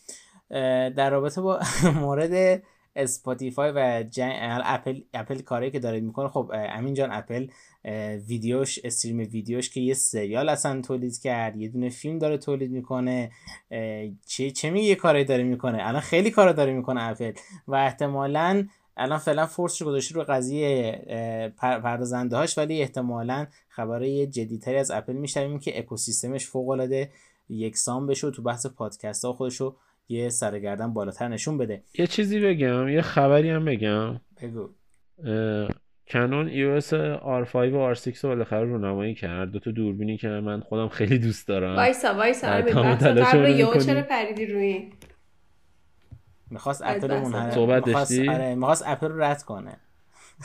[0.96, 1.60] در رابطه با
[2.00, 2.62] مورد
[2.96, 4.02] اسپاتیفای و
[4.64, 7.46] اپل اپل کاری که داره می‌کنه خب امین جان اپل
[8.28, 13.30] ویدیوش استریم ویدیوش که یه سریال اصلا تولید کرد یه دونه فیلم داره تولید می‌کنه
[14.26, 15.78] چه چه میگه یه کاری داره می‌کنه.
[15.80, 17.32] الان خیلی کارا داره می‌کنه اپل.
[17.68, 18.66] و احتمالا
[18.96, 21.02] الان فعلا فورس رو گذاشته رو قضیه
[21.58, 27.10] پردازنده هاش ولی احتمالا خبرهای جدیتری از اپل میشنویم که اکوسیستمش فوق العاده
[27.48, 29.76] یکسان بشه تو بحث پادکست ها خودشو
[30.08, 31.82] یه سرگردن بالاتر نشون بده.
[31.98, 34.20] یه چیزی بگم یه خبری هم بگم.
[34.42, 34.68] بگو.
[36.10, 39.50] کنون EOS R5 و R6 رو بالاخره رونمایی کرد.
[39.50, 41.76] دو تا دوربینی که من خودم خیلی دوست دارم.
[41.76, 44.90] وایسا وایسا قبل یهو چرا پریدی روی
[46.50, 49.76] می‌خواست اپل رو صحبت داشتی؟ آره می‌خواست اپل رو رد کنه.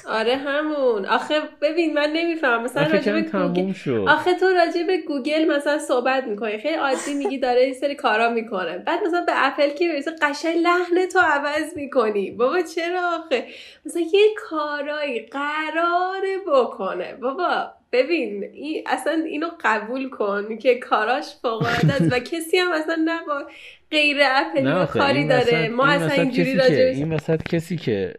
[0.08, 1.06] آره همون.
[1.06, 6.24] آخه ببین من نمیفهم مثلا راجع به گوگل آخه تو راجع به گوگل مثلا صحبت
[6.24, 6.58] می‌کنی.
[6.58, 8.78] خیلی عادی میگی داره یه سری کارا می‌کنه.
[8.78, 12.32] بعد مثلا به اپل که مثلا قشنگ لحن تو عوض می‌کنی.
[12.32, 13.46] بابا چرا آخه؟
[13.86, 17.14] مثلا یه کارایی قراره بکنه.
[17.22, 22.96] بابا ببین این اصلا اینو قبول کن که کاراش فوق است و کسی هم اصلا
[23.06, 23.44] نه با
[23.92, 25.70] غیر اپل کاری داره.
[25.70, 28.14] ما اصلا اینجوری راجع این مثلا کسی که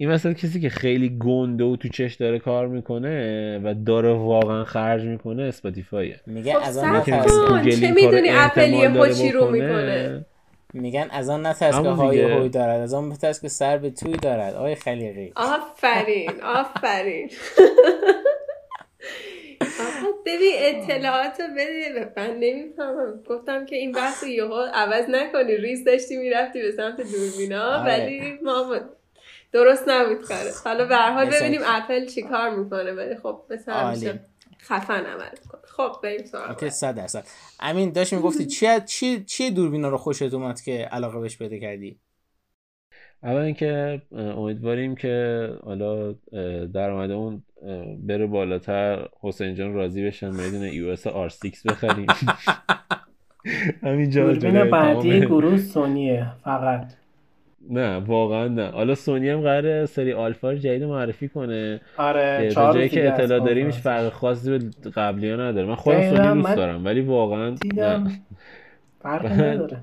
[0.00, 4.64] این مثلا کسی که خیلی گنده و تو چش داره کار می‌کنه و داره واقعا
[4.64, 6.20] خرج می‌کنه اسپاتیفایه.
[6.26, 7.02] میگه خب، از آن
[7.70, 10.26] چه می‌دونی اپل یه پچی رو می‌کنه؟
[10.74, 12.80] میگن از آن نترس که های هوی دارد.
[12.80, 14.54] از آن بترس که سر به توی دارد.
[14.54, 17.30] آقای خلیقی آفرین آفرین.
[20.26, 22.12] ببین اطلاعات بده.
[22.16, 23.22] من نمی‌فهمم.
[23.28, 25.56] گفتم که این بحث یهو عوض نکنی.
[25.56, 27.92] ریز داشتی می‌رفتی به سمت دوربینا آره.
[27.92, 28.80] ولی ما
[29.52, 34.18] درست نبود کاره حالا به حال ببینیم اپل چی کار می‌کنه ولی خب مثلا
[34.62, 37.24] خفن عمل کنه خب بریم سراغ okay 100 درصد.
[37.60, 41.98] امین داشت می‌گفتی چی چی چی دوربینا رو خوشت اومد که علاقه بهش پیدا کردی؟
[43.22, 46.12] اول اینکه امیدواریم که حالا
[46.74, 47.42] درآمد اون
[48.06, 52.06] بره بالاتر حسین جان راضی بشن میدون یو اس آر 6 بخریم.
[53.82, 56.99] همین دوربین بعدی گروه سونیه فقط.
[57.70, 58.66] نه واقعا نه.
[58.66, 61.80] حالا سونی هم قراره سری آلفا رو جدید معرفی کنه.
[61.96, 64.58] آره تا جایی که اطلاع داریم هیچ فرق خاصی به
[64.94, 65.66] قبلی ها نداره.
[65.66, 68.10] من خودم سونی دوست دارم ولی واقعا نه.
[69.02, 69.82] فرق نداره.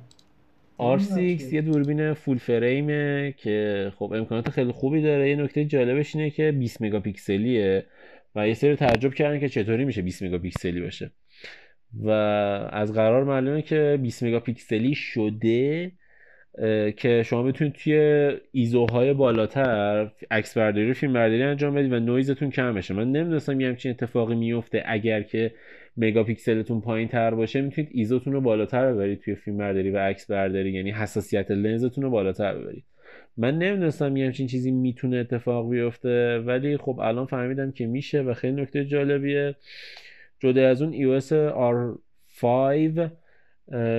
[0.79, 5.29] R6 یه دوربین فول فریمه که خب امکانات خیلی خوبی داره.
[5.29, 7.85] یه نکته جالبش اینه که 20 مگاپیکسلیه
[8.35, 11.11] و یه سری تعجب کردن که چطوری میشه 20 مگاپیکسلی باشه.
[12.03, 12.09] و
[12.71, 15.91] از قرار معلومه که 20 مگاپیکسلی شده
[16.97, 17.95] که شما بتونید توی
[18.51, 22.93] ایزوهای بالاتر عکس برداری فیلم برداری انجام بدید و نویزتون کم بشه.
[22.93, 25.51] من نمی‌دونستم یه همچین اتفاقی میفته اگر که
[25.97, 30.71] مگاپیکسلتون پایین تر باشه می‌تونید ایزوتون رو بالاتر ببرید توی فیلم برداری و عکس برداری.
[30.71, 32.83] یعنی حساسیت لنزتون رو بالاتر ببرید.
[33.37, 38.33] من نمی‌دونستم یه همچین چیزی می‌تونه اتفاق بیفته ولی خب الان فهمیدم که میشه و
[38.33, 39.55] خیلی نکته جالبیه.
[40.39, 41.29] جدا از اون iOS
[42.43, 43.09] R5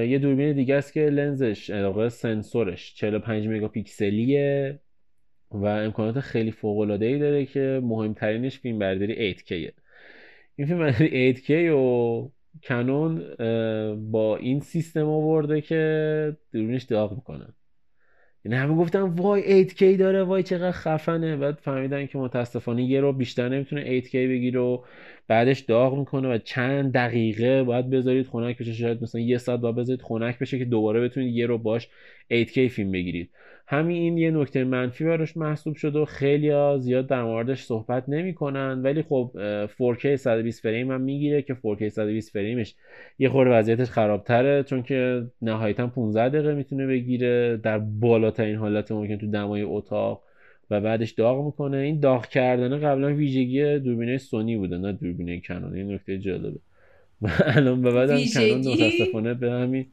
[0.09, 4.81] یه دوربین دیگه است که لنزش علاقه سنسورش 45 مگاپیکسلیه
[5.51, 9.53] و امکانات خیلی فوق العاده ای داره که مهمترینش فیلم برداری 8K
[10.57, 12.31] این فیلم برداری 8K و
[12.63, 13.35] کنون
[14.11, 17.55] با این سیستم آورده که دوربینش داغ می‌کنن
[18.45, 21.37] یعنی همه گفتن وای 8K داره وای چقدر خفنه.
[21.37, 24.79] بعد فهمیدن که متاسفانه یه رو بیشتر نمی‌تونه 8K بگیره و
[25.29, 28.73] بعدش داغ می‌کنه و چند دقیقه باید بذارید خنک بشه.
[28.73, 31.89] شاید مثلا یه ساعت باید بذارید خنک بشه که دوباره بتونید یه رو باش
[32.31, 33.31] 8K فیلم بگیرید.
[33.71, 38.09] همین این یه نکته منفی براش محسوب شده و خیلی ها زیاد در موردش صحبت
[38.09, 39.31] نمی‌کنن ولی خب
[39.67, 42.75] 4K 120 فریم هم می‌گیره که 4K 120 فریمش
[43.19, 47.57] یه خورده وضعیتش خرابتره چون که نهایتا 15 دقیقه می‌تونه بگیره.
[47.57, 50.23] در بالاترین حالت ممکن تو دمای اتاق
[50.71, 51.77] و بعدش داغ می‌کنه.
[51.77, 56.59] این داغ کردن قبلا ویژگی دوربینه سونی بوده نه دوربینه کنون این نکته جالبه.
[57.57, 59.87] الان به بعد کنون متاسفانه به همین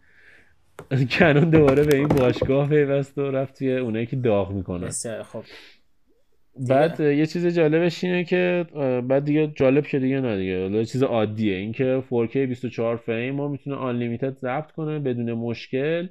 [1.20, 4.90] کنون دوباره به این باشگاه پیوست و رفت توی اونایی که داغ می‌کنه
[5.24, 5.44] خب
[6.70, 8.66] بعد یه چیز جالبش اینه که
[9.08, 10.78] بعد دیگه جالب شده دیگه نه دیگه.
[10.78, 11.56] یه چیز عادیه.
[11.56, 16.08] اینکه 4K 24 فریم ما می‌تونه آنلیمیتد ضبط کنه بدون مشکل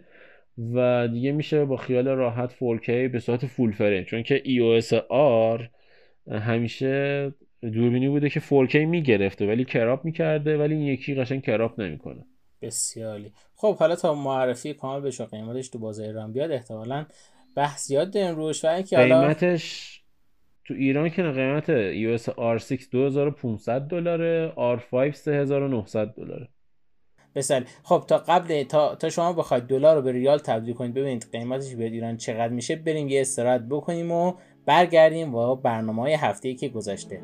[0.75, 4.05] و دیگه میشه با خیال راحت 4K به صورت فول فریم.
[4.05, 4.95] چون که EOS
[5.59, 5.63] R
[6.33, 12.25] همیشه دوربینی بوده که 4K می‌گرفته ولی کراب می‌کرده ولی این یکی قشنگ کراب نمی‌کنه.
[12.63, 17.07] بسیاری خب حالا تا معرفی کامل بشه قیمتش تو بازار ایران بیاد احتمالا
[17.57, 18.65] بحث زیاد داریم روش.
[18.65, 20.01] و اینکه قیمتش
[20.65, 26.49] تو ایران که قیمت US R6 2500 دلاره R5 3900 دلاره.
[27.35, 31.27] بسیاری خب تا قبل تا, تا شما بخواید دلار رو به ریال تبدیل کنید ببینید
[31.33, 34.35] قیمتش به ایران چقدر میشه بریم یه استراحت بکنیم و
[34.67, 37.21] برگردیم با برنامه های هفته که گذشته.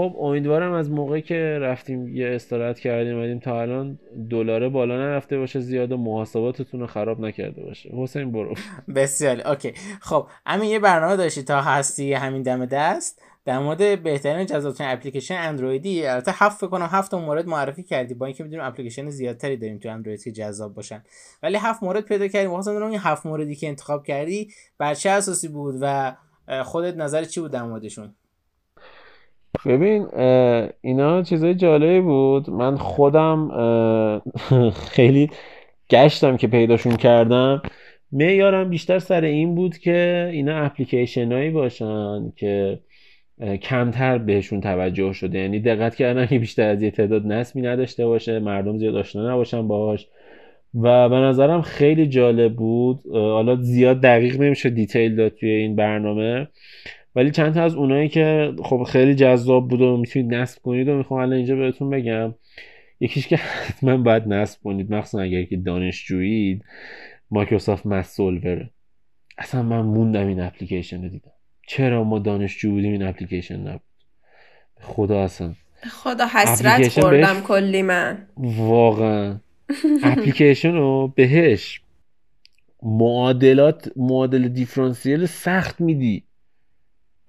[0.00, 3.98] خب امیدوارم از موقعی که رفتیم یه استراحت کردیم اومدیم تا الان
[4.30, 7.90] دلاره بالا نرفته باشه زیاد و محاسباتتون رو خراب نکرده باشه.
[7.96, 8.54] حسین برو.
[8.96, 9.72] بسیار اوکی.
[10.00, 13.22] خب همین یه برنامه داشتی تا هستی همین دم دست.
[13.44, 18.26] در مورد بهترین جذابترین اپلیکیشن اندرویدی البته هفت فکر کنم هفت مورد معرفی کردی با
[18.26, 21.02] اینکه می‌دونیم اپلیکیشن زیادتری داریم تو اندروید که جذاب باشن.
[21.42, 25.48] ولی هفت مورد پیدا کردیم واسه این هفت موردی که انتخاب کردی بر چه اساسی
[25.48, 26.16] بود و
[26.64, 28.14] خودت نظر چی بود در موردشون؟
[29.66, 30.06] ببین
[30.80, 32.50] اینا چیزای جالبی بود.
[32.50, 33.48] من خودم
[34.92, 35.30] خیلی
[35.90, 37.62] گشتم که پیداشون کردم.
[38.12, 42.80] معیارم بیشتر سر این بود که اینا اپلیکیشن هایی باشن که
[43.62, 45.38] کمتر بهشون توجه شده.
[45.38, 49.68] یعنی دقت کردن که بیشتر از یه تعداد نصبی نداشته باشه مردم زیاد آشنا نباشن
[49.68, 50.08] باهاش.
[50.74, 53.00] و به نظرم خیلی جالب بود.
[53.12, 56.48] حالا زیاد دقیق نمیشه دیتیل داد توی این برنامه.
[57.16, 60.94] ولی چند تا از اونایی که خب خیلی جذاب بود و می‌تونید نصب کنید و
[60.96, 62.34] می‌خوام الان اینجا بهتون بگم
[63.00, 63.36] یکیش که
[63.66, 66.64] حتما باید نصب کنید مخصوصا اگر که دانشجویید
[67.30, 68.70] مایکروسافت مسولوره
[69.38, 71.30] اصلا من موندم این اپلیکیشن رو دیدم.
[71.66, 73.80] چرا ما دانشجو بودیم این اپلیکیشن نبود؟
[74.80, 75.54] خدا اصلا.
[75.90, 78.26] خدا حسرت خوردم بهش- کلی من.
[78.36, 79.36] واقعا.
[80.04, 81.80] اپلیکیشن رو بهش
[82.82, 86.22] معادلات معادل دیفرانسیل سخت میدی.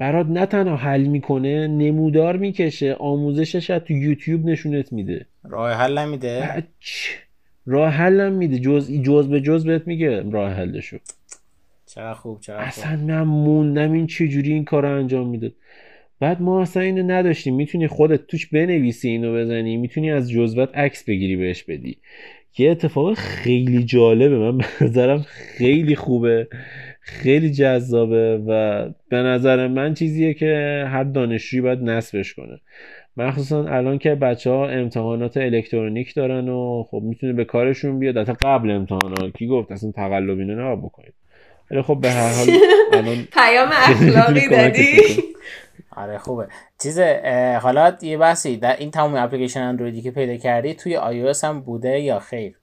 [0.01, 5.25] برات نه تنها حل می‌کنه نمودار می‌کشه آموزشش تو یوتیوب نشونت میده.
[5.43, 6.63] راه حل نمیده؟
[7.65, 8.59] راه حلم میده.
[8.59, 10.97] جز جز به جز بهت میگه راه حلشو.
[11.85, 15.51] چقدر خوب چقدر اصلا من موندم این چجوری این کار انجام می‌داد
[16.19, 17.55] بعد ما اصلا اینو نداشتیم.
[17.55, 19.77] می‌تونی خودت توش بنویسی اینو بزنی.
[19.77, 21.97] می‌تونی از جزوت عکس بگیری بهش بدی.
[22.57, 24.37] یه اتفاق خیلی جالبه.
[24.37, 26.47] من به نظرم خیلی خوبه.
[27.11, 32.59] خیلی جذابه و به نظر من چیزیه که هر دانشجویی باید نصبش کنه.
[33.17, 38.17] مخصوصا الان که بچه ها امتحانات الکترونیک دارن و خب می‌تونه به کارشون بیاد.
[38.17, 41.13] حتی قبل امتحانات کی گفت اصلا تقلب اینو نباید بکنید.
[41.71, 42.47] ولی خب به هر حال
[42.93, 44.97] الان پیام اخلاقی دادی.
[45.95, 46.47] آره خوبه.
[46.83, 46.99] چیز
[47.61, 51.99] حالا یه بحثی در این تمام اپلیکیشن اندرویدی که پیدا کردی توی iOS هم بوده
[51.99, 52.55] یا خیر؟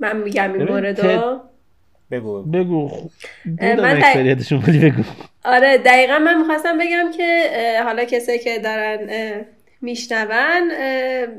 [0.00, 1.40] من میگم این موردو
[2.10, 2.90] بگو بگو.
[3.82, 4.16] من دق-
[4.84, 5.02] بگو.
[5.44, 7.50] آره دقیقا من می‌خواستم بگم که
[7.84, 8.98] حالا کسایی که دارن
[9.84, 10.70] میشنون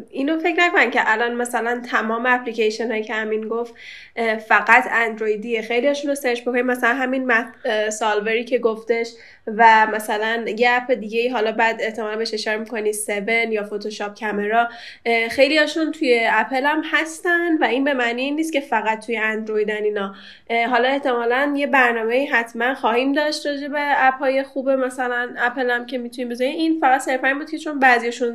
[0.09, 3.73] اینو فکر نکنن که الان مثلا تمام اپلیکیشن هایی که همین گفت
[4.47, 5.61] فقط اندرویدیه.
[5.61, 7.31] خیلیشون رو سرچ بکنید مثلا همین
[7.89, 9.11] سالوری که گفتش
[9.47, 14.69] و مثلا یه اپ دیگه حالا بعد احتمالا بهش اشاره می‌کنی 7 یا فتوشاپ کامرا.
[15.31, 19.17] خیلی هاشون توی اپل هم هستن و این به معنی این نیست که فقط توی
[19.17, 20.15] اندرویدن اینا.
[20.69, 25.85] حالا احتمالا یه برنامه حتما خواهیم داشت راجع به اپ های خوب مثلا اپل هم
[25.85, 26.55] که می‌تونیم بذاریم.
[26.55, 28.34] این فقط صرفا بود که چون بعضیشون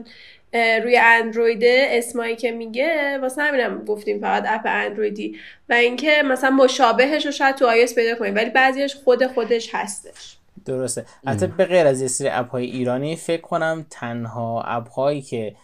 [0.84, 5.36] روی اندروید اسمایی که میگه واسه همینم گفتیم فقط اپ اندرویدی.
[5.68, 10.36] و اینکه مثلا مشابهش رو شاید تو iOS پیدا کنیم ولی بعضیش خود خودش هستش.
[10.64, 11.05] درسته.
[11.26, 15.55] حتی به غیر از یه سری app های ایرانی فکر کنم تنها app هایی که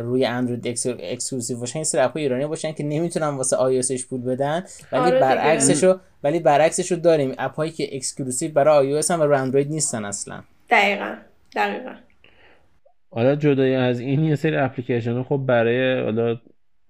[0.00, 4.06] روی اندروید ex- exclusive باشن این سری app های ایرانی باشن که نمی‌تونن واسه iOSش
[4.06, 5.20] پول بدن ولی آره دیگه.
[5.20, 7.34] برعکسشو ولی برعکسشو داریم.
[7.38, 10.42] app هایی که exclusive برای iOS هم و روی اندروید نیستن اصلا.
[10.70, 11.14] دقیقا.
[11.56, 11.94] دقیقا.
[13.14, 16.40] حالا جدای از این یه سری اپلیکیشن خب برای حالا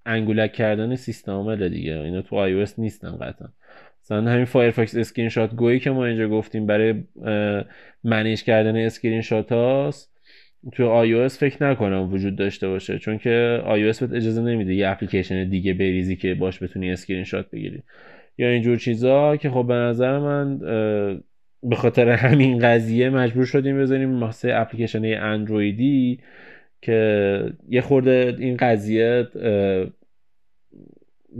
[0.07, 1.99] انگولک کردن سیستم عامل دیگه.
[1.99, 3.49] اینا تو iOS نیستن قطعا.
[4.05, 6.95] مثلا همین Firefox ScreenshotGo یی که ما اینجا گفتیم برای
[8.05, 10.13] manage کردن اسکرین شات هاست
[10.73, 12.99] تو iOS فکر نکنم وجود داشته باشه.
[12.99, 17.51] چون که iOS بهت اجازه نمیده یه اپلیکیشن دیگه بریزی که باش بتونی اسکرین شات
[17.51, 17.83] بگیری.
[18.39, 20.61] یا اینجور چیزا که خب به نظر من
[21.63, 26.21] به خاطر همین قضیه مجبور شدیم بذاریم واسه اپلیکیشن اندرویدی
[26.83, 29.29] که یه خورده این قضیه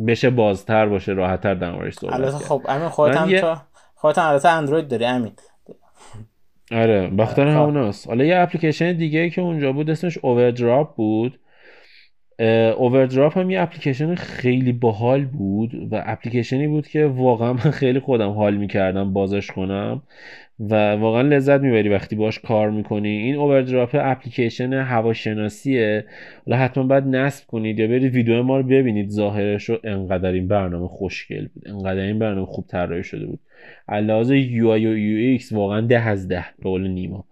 [0.07, 2.37] بشه بازتر باشه راحتتر در موردش صحبت البته.
[2.39, 3.57] خب امین خودت هم یه-
[3.95, 5.33] خودت البته اندروید داری امین
[6.73, 7.57] آره بخاطر خب.
[7.57, 11.39] هموناست حالا یه اپلیکیشن دیگه که اونجا بود اسمش اووردراپ بود
[12.79, 18.31] اووردراپ هم یه اپلیکیشن خیلی باحال بود و اپلیکیشنی بود که واقعا من خیلی خودم
[18.31, 20.03] حال می‌کردم بازش کنم
[20.61, 23.09] و واقعا لذت می‌بری وقتی باش کار می‌کنی.
[23.09, 26.05] این Overdrop اپلیکیشن هواشناسیه.
[26.47, 29.11] حالا حتما باید نصب کنید یا برید ویدیو ما رو ببینید.
[29.11, 31.69] ظاهرش رو انقدر این برنامه خوشگل بود.
[31.69, 33.41] انقدر این برنامه خوب طراحی شده بود.
[33.89, 37.25] علاوه UI و UX واقعا ده از ده به قول نیما.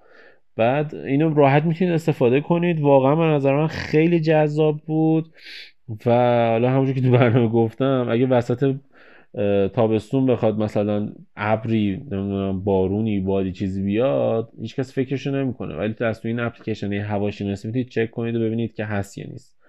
[0.60, 2.80] بعد اینو راحت می‌تونید استفاده کنید.
[2.80, 5.32] واقعا به نظر من خیلی جذاب بود
[6.06, 6.10] و
[6.50, 8.74] حالا همونجور که تو برنامه گفتم اگه وسط
[9.72, 15.74] تابستون بخواد مثلا ابری نمی‌دونم بارونی بادی چیزی بیاد هیچکس فکرشو نمی‌کنه.
[15.74, 19.59] ولی تو این اپلیکیشن هواشناسی می‌تونید چک کنید و ببینید که هست یا نیست.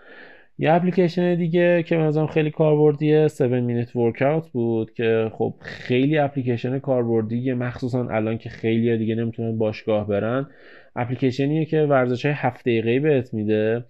[0.61, 6.79] یه اپلیکیشن دیگه که به خیلی کاربردیه 7 minute workout بود که خب خیلی اپلیکیشن
[6.79, 10.47] کاربردیه مخصوصا الان که خیلی دیگه نمی‌تونن باشگاه برن
[10.95, 13.85] اپلیکیشنیه که ورزش های هفت دقیقه‌ای بهت میده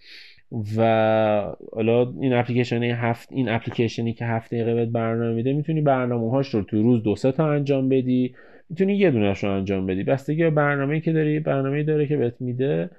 [0.77, 6.31] و حالا این اپلیکیشن هفت این اپلیکیشنی که هفت دقیقه بهت برنامه میده می‌تونی برنامه
[6.31, 8.35] هاش رو تو روز دو سه تا انجام بدی
[8.69, 10.03] می‌تونی یه دونش رو انجام بدی.
[10.03, 12.89] بستگی به برنامه‌ای که داری برنامه‌ای داره که بهت میده.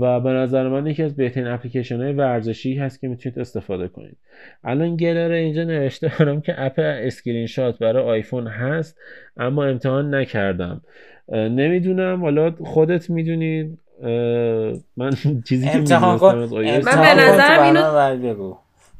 [0.00, 4.16] و به نظر من یکی از بهترین اپلیکیشن های ورزشی هست که می‌تونید استفاده کنید.
[4.64, 8.98] الان گلره اینجا نوشته دارم که app screenshot برای آیفون هست
[9.36, 10.80] اما امتحان نکردم.
[11.32, 13.78] نمی‌دونم حالا خودت می‌دونید
[14.96, 15.10] من
[15.48, 16.34] چیزی که امتحان کن.
[16.84, 17.80] من به نظرم اینو-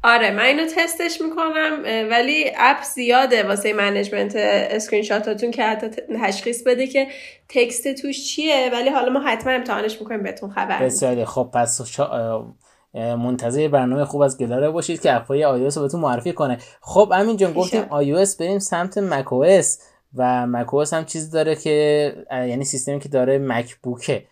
[0.07, 5.89] آره من اینو تستش می‌کنم ولی app زیاده واسه management screenshot اتون که حتی
[6.23, 7.07] تشخیص بده که
[7.49, 8.71] text توش چیه.
[8.73, 12.45] ولی حالا ما حتما امتحانش می‌کنیم بهتون خبر بسیاری خب پس شا...
[12.95, 16.59] منتظر برنامه خوب از گلاره باشید که app ای iOS رو بهتون معرفی کنه.
[16.81, 19.33] خب امین جان گفتیم آی بریم سمت مک
[20.17, 24.25] و مک هم چیزی داره که یعنی سیستمی که داره مک بوکه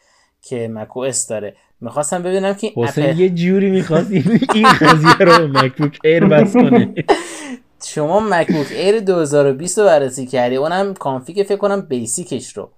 [0.45, 0.88] که مک
[1.28, 1.57] داره.
[1.80, 6.95] می‌خواستم ببینم که حسین یه جوری می‌خواست این قضیه رو مک‌بوک ایر base کنه
[7.95, 10.57] شما مکبوک ایر 2020 رو بررسی کردی.
[10.57, 12.70] اونم config فکر کنم basic ش رو.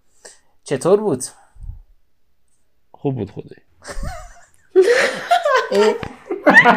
[0.65, 1.25] چطور بود؟
[2.91, 3.57] خوب بود خوده
[5.71, 5.95] این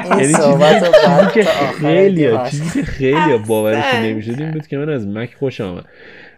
[0.10, 1.44] یعنی صحبت که
[1.80, 4.40] خیلی چیزی که خیلی باورش نمی‌شد.
[4.42, 5.86] این بود که من از مک خوشم اومد.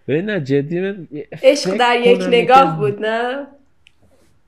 [0.07, 1.07] ببین نه جدی من
[1.43, 3.47] عشق در یک نگاه بود نه؟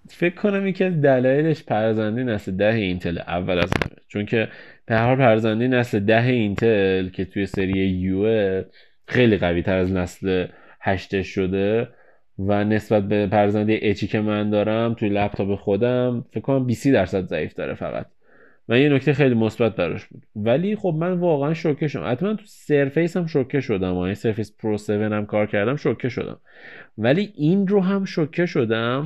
[0.10, 3.96] فکر کنم یکی از دلایلش پردازنده‌ی نسل ده اینتل اول از همه.
[4.08, 4.48] چون که
[4.86, 8.64] به هر پردازنده‌ی نسل ده اینتل که توی سری U
[9.08, 10.48] خیلی قوی تر از نسل
[10.82, 11.88] هشتش شده
[12.40, 16.88] و نسبت به پردازنده‌ی H ی که من دارم توی لپتاپ خودم فکر کنم 20
[16.88, 18.06] درصد ضعیف داره فقط.
[18.70, 20.24] و یه نکته خیلی مثبت براش بود.
[20.36, 22.12] ولی خب من واقعا شوکه شدم.
[22.12, 23.98] حتما تو سرفیس هم شوکه شدم.
[23.98, 26.40] این سرفیس پرو 7 هم کار کردم شوکه شدم.
[26.98, 29.04] ولی این رو هم شوکه شدم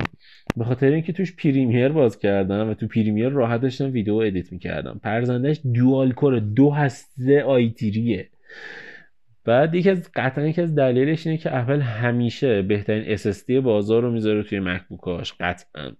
[0.56, 5.00] به خاطر اینکه توش پریمیر باز کردم و تو پریمیر راحت داشتم ویدیو edit می‌کردم.
[5.02, 8.28] پردازنده‌ش dual core دو هسته آیتیریه.
[9.44, 14.10] بعد یکی از قطعا یکی از دلیلش اینه که اپل همیشه بهترین SSD بازار رو
[14.10, 15.92] می‌ذاره توی مکبوکاش قطعا.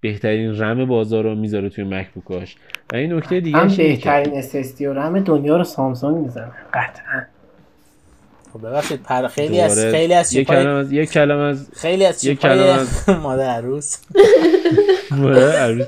[0.00, 2.56] بهترین رم بازار رو می‌ذاره توی مکبوکاش
[2.92, 7.22] و این نکته دیگه هم بهترین SSD و رم دنیا رو سامسونگ می‌زنه قطعا.
[8.52, 12.24] خب ببخشید پر خیلی از خیلی از یک کلمه از یک کلمه از خیلی از
[12.24, 13.96] یک کلمه از مادر عروس.
[15.10, 15.86] مادر عروس.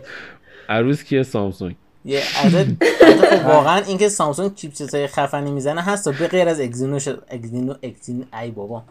[0.69, 1.77] عروس کیه؟ سامسونگ.
[2.05, 6.61] یه عدد خب واقعا اینکه سامسونگ چیپست های خفنی می‌زنه هست و به غیر از
[6.61, 8.83] اگزینوش اگزینو اگزین ای بابا.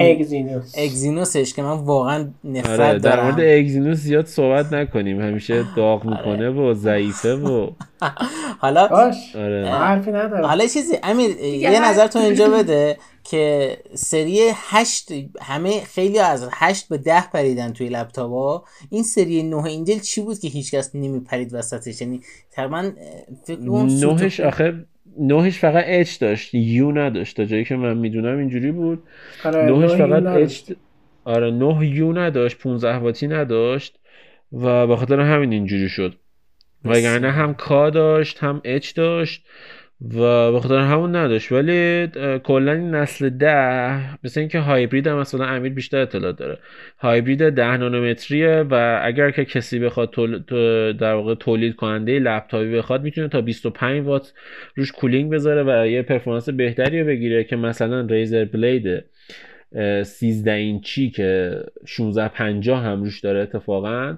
[0.00, 3.24] اگزینوس اگزینوسش که من واقعا نفرت آره در دارم.
[3.24, 5.20] مورد اگزینوس زیاد صحبت نکنیم.
[5.20, 7.70] همیشه داغ می‌کنه و ضعیفه و
[8.62, 9.70] حالا آره.
[9.70, 10.44] حرفی ندارم.
[10.44, 15.08] حالا چیزی امیر یه نظر تو اینجا بده که سری هشت
[15.40, 20.20] همه خیلی از هشت به ده پریدن توی لپتاپ ها این سری نه اینتل چی
[20.20, 22.90] بود که هیچکس نمیپرید وسطش؟ یعنی تقریبا
[23.44, 24.86] فکر کنم نهش آخه
[25.18, 27.36] نهش فقط اچ داشت یو نداشت.
[27.36, 29.02] تا جایی که من می‌دونم اینجوری بود.
[29.44, 30.72] آره، نهش نه فقط یو اچ
[31.24, 33.98] آره نه یو نداشت 15 واتی نداشت
[34.52, 36.14] و به خاطر همین اینجوری شد.
[36.84, 39.46] وگرنه هم K داشت هم H داشت.
[40.00, 41.52] و به خاطر همون نداشت.
[41.52, 42.06] ولی
[42.44, 46.58] کلا این نسل ده مثل اینکه هایبرید هم مثلا امیر بیشتر اطلاع داره.
[46.98, 50.38] هایبرید ده نانومتریه و اگر که کسی بخواد تول...
[50.46, 54.32] تو- در واقع تولید کننده لپتاپی بخواد می‌تونه تا 25 وات
[54.74, 59.04] روش cooling بذاره و یه performance بهتری رو بگیره که مثلا Razer Blade
[59.74, 64.16] اه، 13 اینچی که 1650 هم روش داره اتفاقا.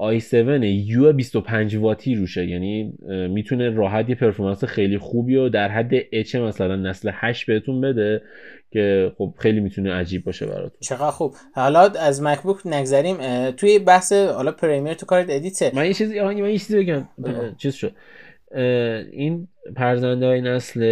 [0.00, 0.34] I7
[0.64, 2.46] یو 25 واتی روشه.
[2.46, 2.92] یعنی
[3.30, 8.22] می‌تونه راحت یه پرفورمنس خیلی خوبی و در حد اچ مثلا نسل 8 بهتون بده
[8.70, 10.80] که خب خیلی می‌تونه عجیب باشه براتون.
[10.80, 11.34] چقدر خوب.
[11.54, 13.16] حالا از مکبوک نگذریم.
[13.50, 15.72] توی بحث حالا پریمیر تو کارت ادیته.
[15.74, 17.08] من یه چیزی من یه چیزی بگم.
[17.58, 17.92] چیز شد.
[19.12, 20.82] این پرزنده های نسل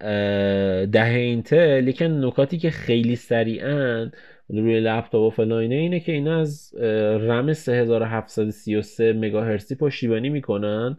[0.00, 4.12] اه، ده اینتل لیکن نکاتی که خیلی سریعن
[4.60, 6.74] روی لپتاپ و فلاینه اینه که اینا از
[7.20, 10.96] رم 3733 مگاهرتزی پشتیبانی می‌کنن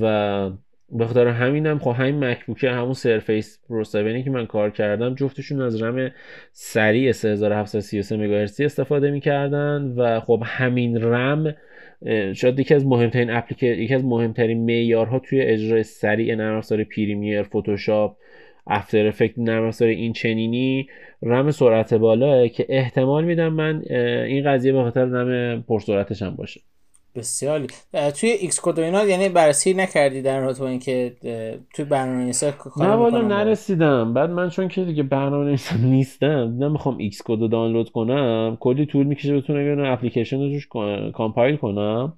[0.00, 0.50] و
[0.92, 5.60] به خاطر همینم خب همین مکبوک همون سرفیس پرو 7 که من کار کردم جفتشون
[5.60, 6.10] از رم
[6.52, 11.54] سریع 3733 مگاهرتزی استفاده می‌کردن و خب همین رم
[12.34, 17.42] شاید یکی از مهمترین اپلیک یکی از مهمترین معیارها توی اجرای سریع نرم افزار پریمیر
[17.42, 18.16] فتوشاپ
[18.66, 20.86] After Effects نرم افزار این چنینی
[21.22, 23.82] رم سرعت بالاه که احتمال میدم من
[24.26, 26.60] این قضیه به خاطر رم پرسرعتش هم باشه.
[27.16, 31.12] بسیاری اه، توی Xcode و اینا یعنی بررسی نکردی در رابطه با اینکه
[31.74, 34.14] توی برنامه‌نویسی کار نه والا نرسیدم.
[34.14, 38.86] بعد من چون که دیگه برنامه نویسم نیستم دیدم می‌خوام Xcode رو دانلود کنم کلی
[38.86, 42.12] طول می‌کشه بتونم یه اپلیکیشن رو توش کا- compile کنم.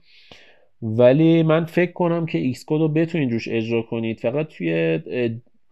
[0.82, 4.20] ولی من فکر کنم که Xcode رو بتونید روش اجرا کنید.
[4.20, 5.01] فقط توی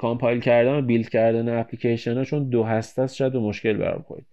[0.03, 4.27] compile کردن و build کردن اپلیکیشن ها چون دو هسته است شاید به مشکل برخورید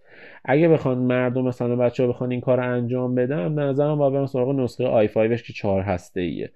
[0.44, 4.12] اگه بخوان مردم مثلا بچه ها بخوان این کار رو انجام بدن به نظرم باید
[4.12, 6.52] برن سراغ نسخه i5 که چهار هسته ایه.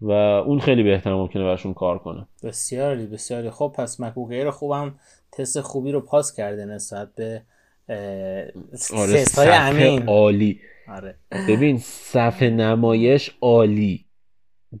[0.00, 2.26] و اون خیلی بهتر ممکنه براشون کار کنه.
[2.44, 4.94] بسیار بسیار خب پس MacBook Air خوبم
[5.32, 7.42] تست خوبی رو پاس کرده نسبت به
[7.88, 10.08] آره های صفحه امین.
[10.08, 10.60] عالی.
[10.88, 11.14] آره.
[11.48, 14.04] ببین صفحه نمایش عالی.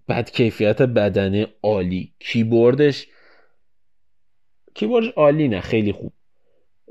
[0.08, 2.12] بد کیفیت بدنه عالی.
[2.18, 3.08] کیبوردش
[4.78, 6.12] کیبوردش عالی نه خیلی خوب.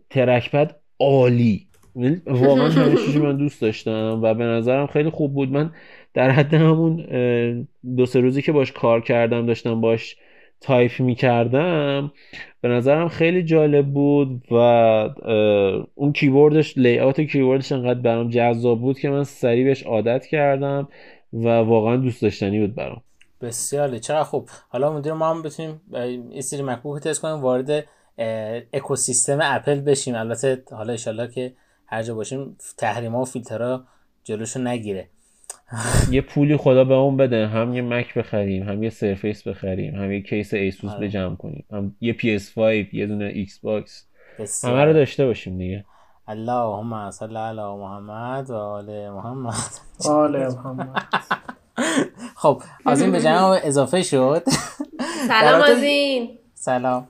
[0.09, 1.67] trackpad عالی.
[2.25, 5.51] واقعا چیزی من دوست داشتم و به نظرم خیلی خوب بود.
[5.51, 5.71] من
[6.13, 6.95] در حد همون
[7.97, 10.15] دو سه روزی که باش کار کردم داشتم باش
[10.61, 12.11] تایپ می‌کردم
[12.61, 14.55] به نظرم خیلی جالب بود و
[15.95, 20.87] اون کیبوردش layout کیبوردش انقدر برام جذاب بود که من سریع بهش عادت کردم
[21.33, 23.01] و واقعا دوست داشتنی بود برام.
[23.41, 24.49] بسیار خب.
[24.69, 27.85] حالا مدیر ما هم بتونیم این سری MacBook تست کنیم وارد
[28.73, 30.15] اکوسیستم اپل بشیم.
[30.15, 31.53] البته حالا انشالله که
[31.85, 33.83] هر جا باشیم تحریما و فیلترها
[34.23, 35.09] جلوشو نگیره.
[36.11, 37.47] یه پولی خدا به اون بده.
[37.47, 41.07] هم یه Mac بخریم هم یه Surface بخریم هم یه کیس ایسوس آره.
[41.07, 42.57] جمع کنیم هم یه PS5
[42.93, 44.05] یه دونه Xbox.
[44.63, 45.85] همه رو داشته باشیم دیگه.
[46.27, 49.53] اللهم صل علی محمد و آل محمد.
[50.05, 51.03] آل محمد.
[52.39, 54.43] خب از این به جمع اضافه شد.
[55.27, 56.39] سلام آزین.
[56.53, 57.07] سلام.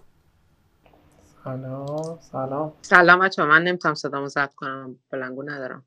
[1.43, 2.73] سلام سلام.
[2.81, 5.85] سلام بچه من نمی‌تونم صدامو ضبط کنم بلنگو ندارم.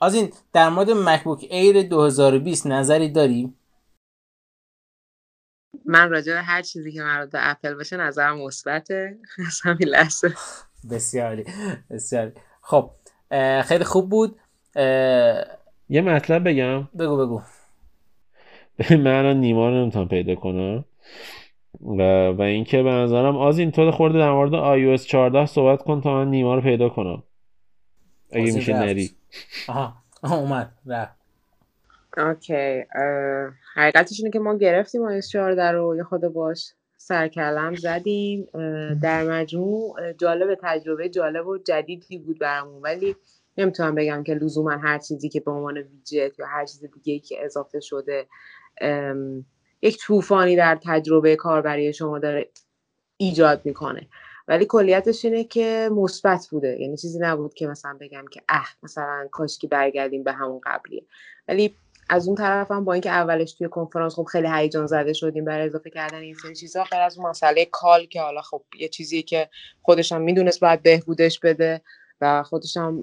[0.00, 3.54] از این در مورد مکبوک ایر 2020 نظری داری؟
[5.84, 9.18] من راجع به هر چیزی که مربوط به اپل باشه نظرم مثبته.
[9.46, 10.34] از همین لحظه.
[10.90, 11.44] بسیاری
[11.90, 12.32] بسیاری.
[12.62, 12.90] خب
[13.64, 14.40] خیلی خوب بود.
[15.88, 16.82] یه مطلب بگم.
[16.98, 17.42] بگو بگو.
[18.90, 20.84] من نیما رو نمی‌تونم پیدا کنم.
[21.80, 26.00] و, و اینکه به نظرم از این تو خورده در مورد iOS 14 صحبت کن
[26.00, 27.22] تا من نیما رو پیدا کنم.
[28.32, 29.10] اگه میشه نری.
[29.68, 29.94] آها
[30.36, 31.20] اومد رفت.
[32.16, 32.84] اوکی
[33.74, 38.46] حقیقتش اینه که ما گرفتیم iOS 14 رو یه خود باش سرکلم زدیم.
[39.02, 42.82] در مجموع جالب تجربه جالب و جدیدی بود برامون.
[42.82, 43.16] ولی
[43.58, 47.44] نمی‌تونم بگم که لزوما هر چیزی که به عنوان ویجت یا هر چیز دیگه که
[47.44, 48.26] اضافه شده
[49.82, 52.50] یک طوفانی در تجربه کاربری شما داره
[53.16, 54.08] ایجاد می‌کنه.
[54.48, 56.80] ولی کلیتش اینه که مثبت بوده.
[56.80, 61.02] یعنی چیزی نبود که مثلا بگم که اه مثلا کاشکی برگردیم به همون قبلیه
[61.48, 61.74] ولی
[62.10, 65.66] از اون طرف هم با اینکه اولش توی کنفرانس خب خیلی هیجان زده شدیم برای
[65.66, 69.22] اضافه کردن این سری چیزا غیر از اون مسئله کال که حالا خب یه چیزی
[69.22, 69.48] که
[69.82, 71.80] خودش هم می‌دونست باید بهبودش بده
[72.20, 73.02] و خودش هم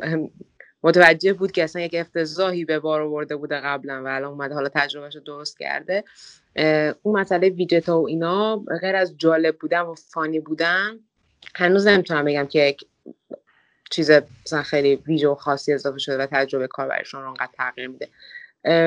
[0.84, 4.54] متوجه بود که اصلا یک افتضاحی به بار آورده بوده قبلا و الان اومده.
[4.54, 6.04] حالا تجربهش رو درست کرده.
[7.02, 11.00] اون مسئله ویجت و اینا غیر از جالب بودن و فانی بودن
[11.56, 12.86] هنوز نمی‌تونم بگم که یک
[13.90, 14.12] چیز
[14.46, 18.10] مثلا خیلی ویژه و خاصی اضافه شده و تجربه کاربرشون رو انقدر تغییر میده.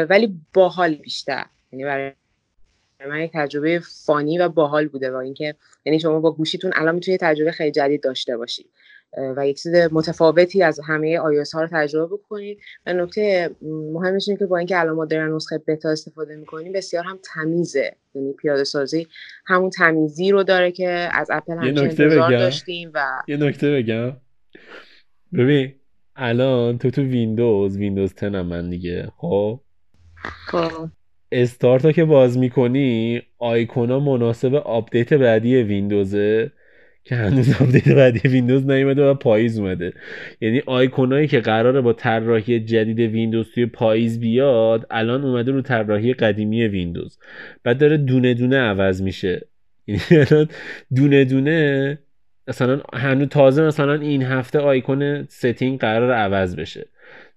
[0.04, 1.46] ولی باحال بیشتر.
[1.72, 2.12] یعنی برای
[3.08, 7.20] من یک تجربه فانی و باحال بوده و اینکه یعنی شما با گوشیتون الان می‌تونید
[7.20, 8.70] تجربه خیلی جدید داشته باشید
[9.36, 12.58] و یک چیز متفاوتی از همه آیوس ها رو تجربه بکنید.
[12.86, 13.50] و نکته
[13.92, 17.96] مهمش اینه که با اینکه الان ما دارن نسخه بتا استفاده می‌کنیم بسیار هم تمیزه.
[18.14, 19.06] یعنی پیاده سازی
[19.46, 24.12] همون تمیزی رو داره که از اپل هم انتظار داشتیم و یه نکته بگم.
[25.32, 25.74] ببین
[26.16, 29.08] الان تو تو ویندوز ویندوز 10 هم من دیگه.
[29.16, 29.60] خب؟
[30.22, 30.88] خب.
[31.32, 36.52] استارتا که باز می‌کنی آیکونا مناسب آپدیت بعدی ویندوزه.
[37.04, 39.92] که هنوز آپدیت بعدی ویندوز نیومده و پاییز اومده.
[40.40, 46.12] یعنی آیکونایی که قراره با طراحی جدید ویندوز توی پاییز بیاد الان اومده رو طراحی
[46.12, 47.18] قدیمی ویندوز.
[47.64, 49.46] بعد داره دونه دونه عوض میشه.
[49.86, 50.48] یعنی الان
[50.94, 51.98] دونه دونه
[52.48, 56.86] مثلا هنوز تازه مثلا این هفته آیکون setting قرار عوض بشه.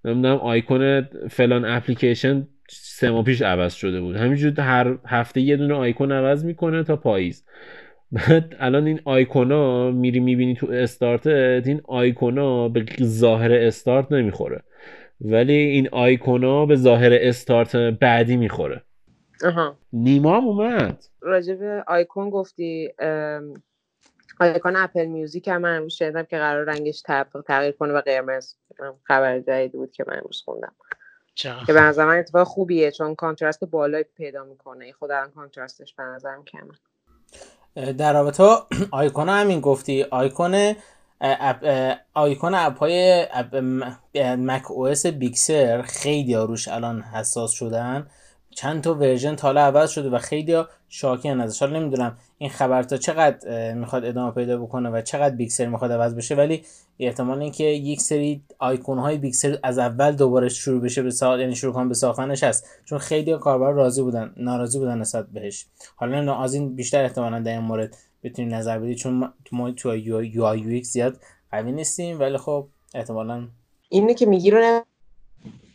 [0.06, 4.16] نمی‌دونم آیکون فلان اپلیکیشن سه ماه پیش عوض شده بود.
[4.16, 7.44] همینجور هر هفته یه دونه آیکون عوض می‌کنه تا پاییز.
[8.14, 14.64] بعد الان این آیکونا میری می‌بینی تو استارتت این آیکونا به ظاهر استارت نمی‌خوره.
[15.22, 18.82] ولی این آیکونا به ظاهر استارت بعدی می‌خوره.
[19.46, 21.06] آها نیما هم اومد.
[21.22, 22.94] راجب آیکون گفتی
[24.40, 27.04] آیکون اپل میوزیک هم من امروز شنیدم که قرار رنگش
[27.48, 28.56] تغییر کنه به قرمز
[29.04, 30.74] خبر جدید بود که من امروز خوندم.
[31.36, 34.92] که به نظر من اتفاق خوبیه چون contrast بالایی پیدا می‌کنه.
[34.92, 36.74] خود الان contrast ش به نظرم کمه.
[37.76, 38.44] در رابطه
[38.92, 40.04] آیکون همین گفتی.
[40.04, 40.76] آیکون
[42.14, 43.26] آیکون app های
[44.38, 48.08] macOS Big Sur خیلی روش الان حساس شدن.
[48.56, 52.84] چند تا version تا حالا عوض شده و خیلی شاکی ازش حالا نمی‌دونم این خبر
[52.84, 56.64] تا چقدر می‌خواد ادامه پیدا بکنه و چقدر Big Sur می‌خواد عوض بشه ولی
[57.00, 61.40] احتمال اینکه یک سری آیکون های Big Sur از اول دوباره شروع بشه به ساخت
[61.40, 62.68] یعنی شروع کنن به ساختنش هست.
[62.86, 65.66] چون خیلی کاربر راضی بودن ناراضی بودن نسبت بهش.
[65.96, 69.96] حالا نه از این بیشتر احتمالا در این مورد بتونید نظر بدید چون ما تو
[69.96, 71.18] UI UX زیاد
[71.52, 73.48] قوی نیستیم ولی خب احتمالا
[73.90, 74.86] اینه که میگی رو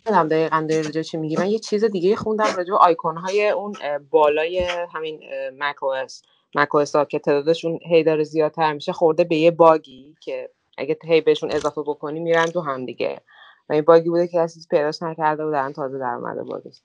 [0.08, 1.36] نمی‌دونم دقیقا داری چی میگی.
[1.36, 3.72] من یه چیز دیگه خوندم راجع به آیکون های اون
[4.10, 4.58] بالای
[4.94, 5.20] همین
[5.58, 6.22] macOS
[6.54, 11.52] macOS که تعدادشون هی داره زیادتر میشه خورده به یه باگی که اگه هی بهشون
[11.52, 13.20] اضافه بکنی میرن تو هم دیگه.
[13.68, 16.82] و این باگی بوده که کسی پیداش نکرده الان تازه در اومده باگش.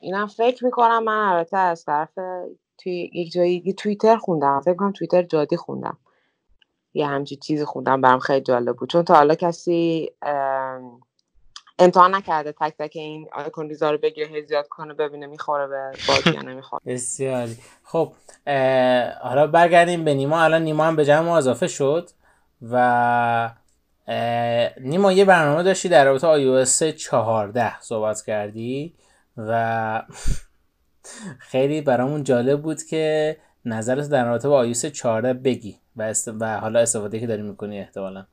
[0.00, 2.18] اینم فکر می‌کنم من البته از طرف
[2.78, 4.60] توی یک جایی توییتر خوندم.
[4.60, 5.98] فکر کنم توییتر جادی خوندم.
[6.94, 8.88] یه همچی چیزی خوندم برام خیلی جالب بود.
[8.88, 10.10] چون تا حالا کسی
[11.78, 12.52] امتحان نکرده.
[12.52, 16.42] تک تک این آیکون ریزا رو بگیره هی زیاد کنه ببینه می‌خوره به بازی یا
[16.42, 16.82] نمی‌خوره.
[16.86, 18.12] بسیاری خب
[19.22, 20.42] حالا برگردیم به نیما.
[20.42, 22.10] الان نیما هم به جمع ما اضافه شد
[22.62, 23.50] و
[24.80, 28.94] نیما یه برنامه داشتی در رابطه iOS 14 صحبت کردی
[29.36, 30.02] و
[31.50, 36.28] خیلی برامون جالب بود که نظرت در رابطه با iOS 14 بگی و, است...
[36.40, 38.26] و حالا استفاده که داری می‌کنی احتمالا.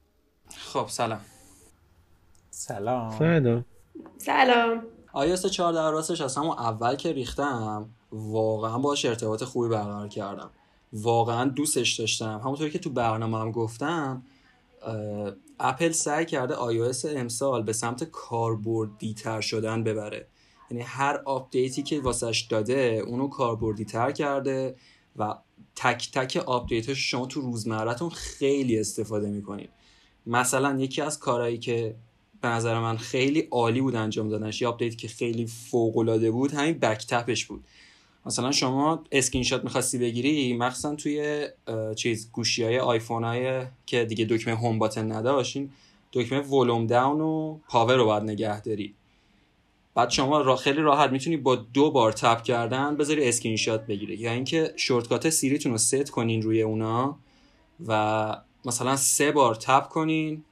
[0.57, 1.19] خب سلام.
[2.61, 3.19] سلام.
[3.19, 3.65] سلام.
[4.17, 4.83] سلام
[5.13, 10.49] iOS 14 راستش از همون اول که ریختم واقعا باش ارتباط خوبی برقرار کردم.
[10.93, 12.41] واقعا دوستش داشتم.
[12.43, 14.23] همونطوری که تو برنامه هم گفتم
[15.59, 20.27] اپل سعی کرده iOS امسال به سمت کاربردی تر شدن ببره.
[20.71, 24.75] یعنی هر آپدیتی که واسش داده اونو کاربردی تر کرده
[25.15, 25.35] و
[25.75, 29.69] تک تک آپدیتش شما تو روزمرتون خیلی استفاده می‌کنید.
[30.25, 31.95] مثلا یکی از کارهایی که
[32.41, 34.61] به نظر من خیلی عالی بود انجام دادنش.
[34.61, 37.63] یه آپدیت که خیلی فوق العاده بود همین back tap ش بود.
[38.25, 41.47] مثلا شما اسکرین شات می‌خواستی بگیری مخصوصا توی
[41.95, 43.01] چیز گوشی های
[43.85, 45.69] که دیگه دکمه home button نداشتین
[46.13, 48.95] دکمه volume down و power رو باید نگه داری.
[49.95, 54.15] بعد شما را خیلی راحت می‌تونی با دو بار tap کردن بذاری اسکرین شات بگیری
[54.15, 57.17] یا اینکه shortcut Siri تون رو ست کنین روی اونا
[57.87, 60.43] و مثلا سه بار tap کنین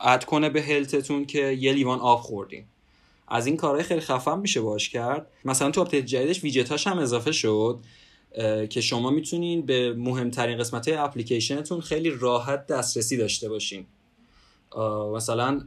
[0.00, 2.64] add کنه به Health تون که یه لیوان آب خوردین.
[3.28, 5.26] از این کارهای خیلی خفن میشه باش کرد.
[5.44, 7.78] مثلا تو آپدیت جدیدش ویجت هم اضافه شد
[8.70, 13.86] که شما می‌تونین به مهمترین قسمت های اپلیکیشنتون خیلی راحت دسترسی داشته باشین.
[15.14, 15.60] مثلا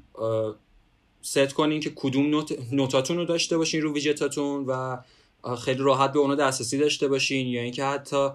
[1.21, 4.97] ست کنین که کدوم note، note اتون رو داشته باشین رو ویجتاتون و
[5.57, 8.29] خیلی راحت به اونا دسترسی داشته باشین یا اینکه حتی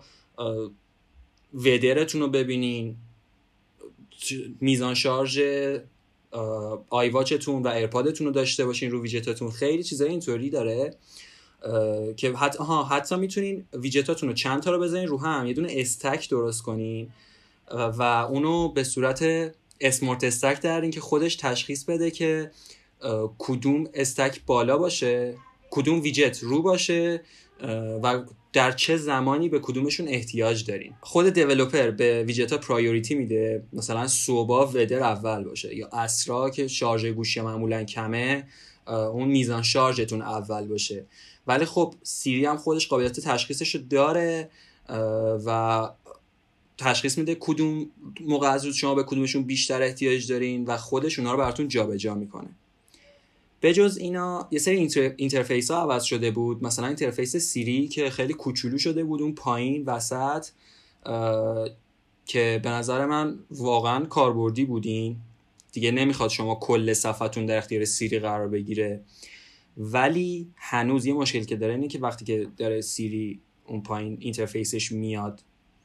[1.54, 2.96] weather تون رو ببینین.
[4.60, 5.40] میزان شارژ
[6.90, 10.94] iWatch تون و AirPod تون رو داشته باشین رو ویجتاتون خیلی چیزای اینطوری داره
[12.16, 15.68] که حتی ها حتی می‌تونین ویجتاتون رو چند تا رو بزنین رو هم یه دونه
[15.70, 17.08] stack درست کنین
[17.70, 22.50] و اونو به صورت smart stack دارین که خودش تشخیص بده که
[23.38, 25.34] کدوم stack بالا باشه
[25.70, 27.22] کدوم ویجت رو باشه
[28.02, 28.22] و
[28.56, 34.06] در چه زمانی به کدومشون احتیاج دارین؟ خود developer به widget ها priority میده مثلا
[34.06, 38.44] صبح weather اول باشه یا عصرا که شارژ گوشی معمولا کمه
[38.86, 41.04] اون میزان شارژتون اول باشه.
[41.46, 44.50] ولی خب Siri هم خودش قابلیت تشخیصش رو داره
[45.46, 45.88] و
[46.78, 47.86] تشخیص میده کدوم
[48.20, 52.48] موقع از شما به کدومشون بیشتر احتیاج دارین و خودش اونا رو براتون جابجا می‌کنه.
[53.60, 56.64] به جز اینا یه سری interface ها عوض شده بود.
[56.64, 60.46] مثلا interface Siri که خیلی کوچولو شده بود اون پایین وسط
[62.26, 65.16] که به نظر من واقعا کاربردی بود این.
[65.72, 69.00] دیگه نمی‌خواد شما کل صفحتون در اختیار Siri قرار بگیره.
[69.76, 74.79] ولی هنوز یه مشکل که داره اینه که وقتی که داره Siri اون پایین interface
[74.79, 75.42] ش میاد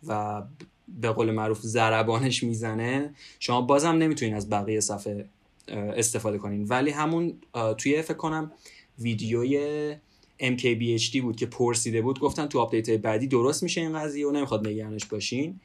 [0.08, 0.44] و
[0.88, 5.26] به قول معروف ضربانش می‌زنه شما بازم نمی‌تونین از بقیه صفحه
[5.68, 6.64] استفاده کنین.
[6.64, 7.34] ولی همون
[7.78, 8.52] توی فکر کنم
[9.00, 9.96] ویدیوی
[10.42, 14.68] MKBHD بود که پرسیده بود گفتن تو آپدیت بعدی درست میشه این قضیه و نمی‌خواد
[14.68, 15.60] نگرانش باشین.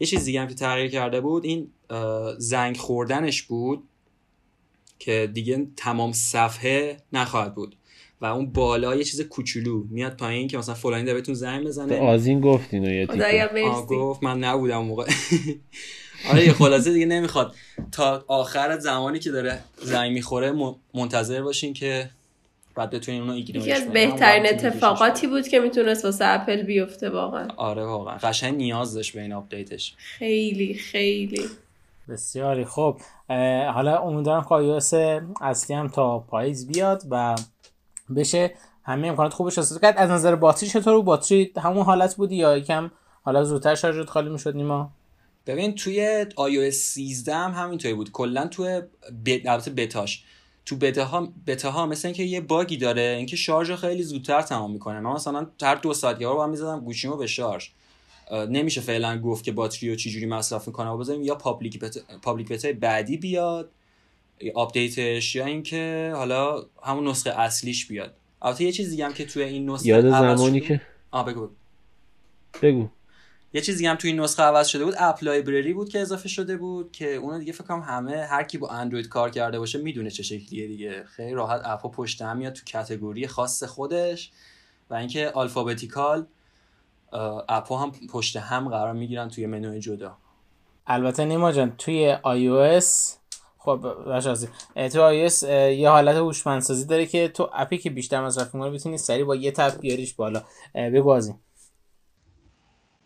[0.00, 1.70] یه چیز دیگه هم که تغییر کرده بود این
[2.38, 3.82] زنگ خوردنش بود
[4.98, 7.76] که دیگه تمام صفحه نخواهد بود
[8.20, 11.98] و اون بالا یه چیز کوچولو میاد پایین که مثلا فلانی داره بهتون زنگ بزنه.
[11.98, 13.06] آزین گفت اینو یه
[13.88, 15.10] گفت من نبودم موقع.
[16.30, 17.54] آره یه خلاصه دیگه نمی‌خواد.
[17.92, 20.52] تا آخر زمانی که داره زنگ می‌خوره
[20.94, 22.10] منتظر باشین که
[22.74, 27.10] بعد بتونین اونو ignore ش یکی از بهترین اتفاقاتی بود که می‌تونست واسه اپل بیفته
[27.10, 27.48] واقعا.
[27.56, 28.16] آره واقعا.
[28.16, 29.94] قشنگ نیاز داشت به این آپدیتش.
[29.96, 31.42] خیلی خیلی.
[32.08, 32.64] بسیاری.
[32.64, 32.96] خب
[33.74, 34.94] حالا امیدوارم که iOS
[35.40, 37.34] اصلی هم تا پاییز بیاد و
[38.16, 38.54] بشه.
[38.84, 39.98] همه امکانات خوبش استفاده کرد.
[39.98, 42.90] از نظر باتری چطور باتری همون حالت بودی یا یکم
[43.22, 44.90] حالا زودتر شارژت خالی می‌شد نیما؟
[45.48, 48.12] ببین توی iOS 13 هم همینطوری بود.
[48.12, 48.82] کلا توی
[49.46, 50.24] البته بتاش.
[50.64, 54.42] تو بتا ها بتا ها مثل اینکه یه bug ی داره اینکه شارژ خیلی زودتر
[54.42, 55.00] تمام می‌کنه.
[55.00, 57.68] من مثلا هر دو ساعت یه رو هم می‌زدم گوشیمو به شارژ.
[58.32, 60.90] نمیشه فعلا گفت که باتری رو چجوری مصرف می‌کنه.
[60.90, 63.70] و بذاریم یا public beta public beta بعدی بیاد
[64.54, 68.14] آپدیتش یا اینکه حالا همون نسخه اصلیش بیاد.
[68.42, 70.80] البته یه چیز دیگه هم که توی این نسخه یاد زمانی که
[71.10, 71.48] آ بگو.
[72.62, 72.88] بگو.
[73.52, 76.56] یه چیزی هم تو این نسخه عوض شده بود App Library بود که اضافه شده
[76.56, 80.22] بود که اون دیگه فکر همه هر کی با اندروید کار کرده باشه می‌دونه چه
[80.22, 81.04] شکلیه دیگه.
[81.04, 84.30] خیلی راحت اپا پشت هم میاد تو category خاص خودش
[84.90, 86.26] و اینکه alphabetical
[87.48, 90.16] اپا هم پشت هم قرار می‌گیرن توی منوی جدا.
[90.86, 92.86] البته نیما جان توی iOS
[93.58, 93.76] خب
[94.06, 98.98] باشازی تو iOS یه حالت هوشمندسازی داره که تو اپی که بیشتر مصرف می‌کنه بتونی
[98.98, 100.42] سریع با یه تپ بیاریش بالا.
[100.74, 101.20] بگو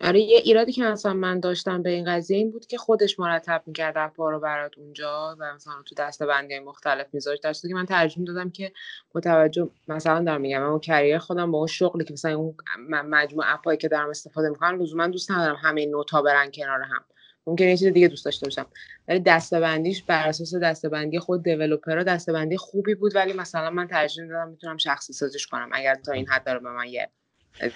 [0.03, 3.63] آره یه ایرادی که مثلا من داشتم به این قضیه این بود که خودش مرتب
[3.67, 7.43] می‌کرد اپا رو برات اونجا و مثلا تو دسته بندی مختلف میذاشت.
[7.43, 8.73] در که من ترجیح دادم که
[9.15, 12.55] متوجه مثلا دارم میگم من اون کریر خودم با اون شغلی که مثلا اون
[12.89, 17.05] مجموع اپایی که دارم استفاده می‌کنم لزوما دوست ندارم همه note ا برن کنار هم.
[17.47, 18.67] ممکن یه چیز دیگه دوست داشته باشم.
[19.09, 24.27] ولی دستبندیش بر اساس دستبندی خود developer ها دستبندی خوبی بود ولی مثلا من ترجیح
[24.27, 27.09] دادم می‌تونم شخصی سازیش کنم اگر تا این حد داره به من یه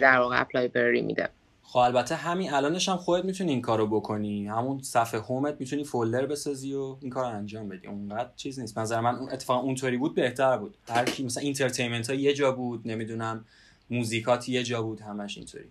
[0.01, 1.29] در واقع App Library میده.
[1.69, 4.47] خب البته همین الانش هم خودت می‌تونی این کارو بکنی.
[4.47, 7.87] همون صفحه home ت می‌تونی folder بسازی و این کار انجام بدی.
[7.87, 8.79] اونقدر چیز نیست.
[8.79, 10.77] نظر من اون اتفاقا اونطوری بود بهتر بود.
[10.89, 13.45] هر کی مثلا entertainment ها یه جا بود نمی‌دونم
[13.91, 15.69] موزیکات یه جا بود همش اینطوری.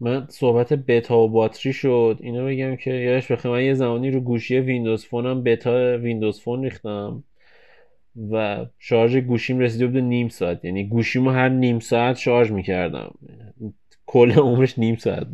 [0.00, 2.18] من صحبت بتا و باتری شد.
[2.20, 6.40] اینو بگم که یادش بخیر من یه زمانی رو گوشی Windows Phone م beta Windows
[6.40, 7.24] Phone ریختم.
[8.32, 10.64] و شارژ گوشیم رسیده بود نیم ساعت.
[10.64, 13.14] یعنی گوشیمو هر نیم ساعت شارژ می‌کردم.
[14.06, 15.26] کل عمرش نیم ساعت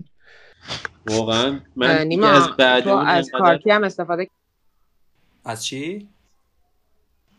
[1.11, 4.29] واقعا من نیما از بعد تو از CarKey هم استفاده
[5.45, 6.09] از چی؟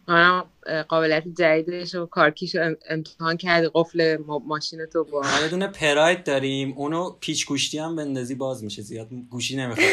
[0.07, 0.45] منم
[0.87, 5.21] قابلیت جدیدش و کارکیش رو امتحان کردی قفل ماشین تو با.
[5.43, 9.87] یه دونه پراید داریم اونو پیچ گوشتی هم بندازی باز میشه زیاد گوشی نمی‌خواد.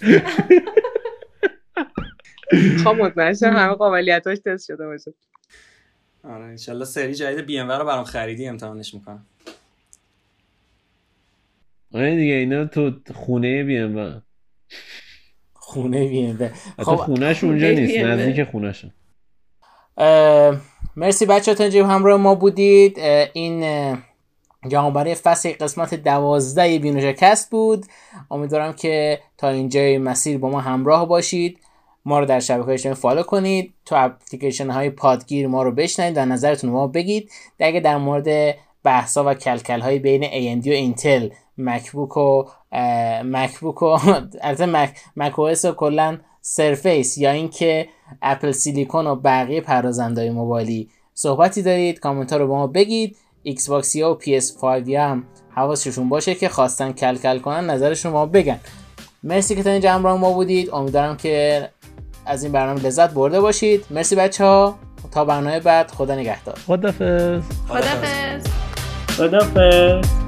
[2.84, 5.12] خب مطمئن همه قابلیتاش تست شده باشه.
[6.24, 9.26] آره انشالله سری جدید بی ام رو برام خریدی امتحانش می‌کنم.
[11.94, 14.22] آره دیگه اینا تو خونه بی ام
[15.54, 18.84] خونه بی ام خب خونهش اونجا نیست نزدیک خونهش
[20.96, 22.98] مرسی بچه تا اینجا همراه ما بودید.
[23.32, 23.98] این
[24.68, 27.86] جهانبری فصل قسمت دوازده بینوژا کست بود.
[28.30, 31.58] امیدوارم که تا اینجای مسیر با ما همراه باشید.
[32.08, 33.74] ما رو در شبکه اجتماعی فالو کنید.
[33.86, 37.30] تو اپلیکیشن های پادگیر ما رو بشنید و نظرتون ما بگید.
[37.60, 38.54] اگه در مورد
[38.84, 41.28] بحثا و کلکل های بین AMD و اینتل
[41.58, 42.44] MacBook و
[43.24, 43.86] MacBook و
[44.42, 47.88] البته Mac Mac و کلا Surface یا اینکه
[48.22, 53.16] Apple Silicon و بقیه پردازندهای موبایلی صحبتی دارید کامنت رو با ما بگید.
[53.42, 58.60] Xbox و PS 5 هم حواسشون باشه که خواستن کلکل کل کنن نظرشون ما بگن.
[59.22, 60.70] مرسی که تا اینجا همراه ما بودید.
[60.70, 61.68] امیدوارم که
[62.28, 63.84] از این برنامه لذت برده باشید.
[63.90, 64.78] مرسی بچه ها.
[65.12, 66.58] تا برنامه بعد خدا نگهدار.
[66.66, 67.42] خدافظ.
[67.68, 68.46] خدافظ.
[69.16, 70.27] خدافظ.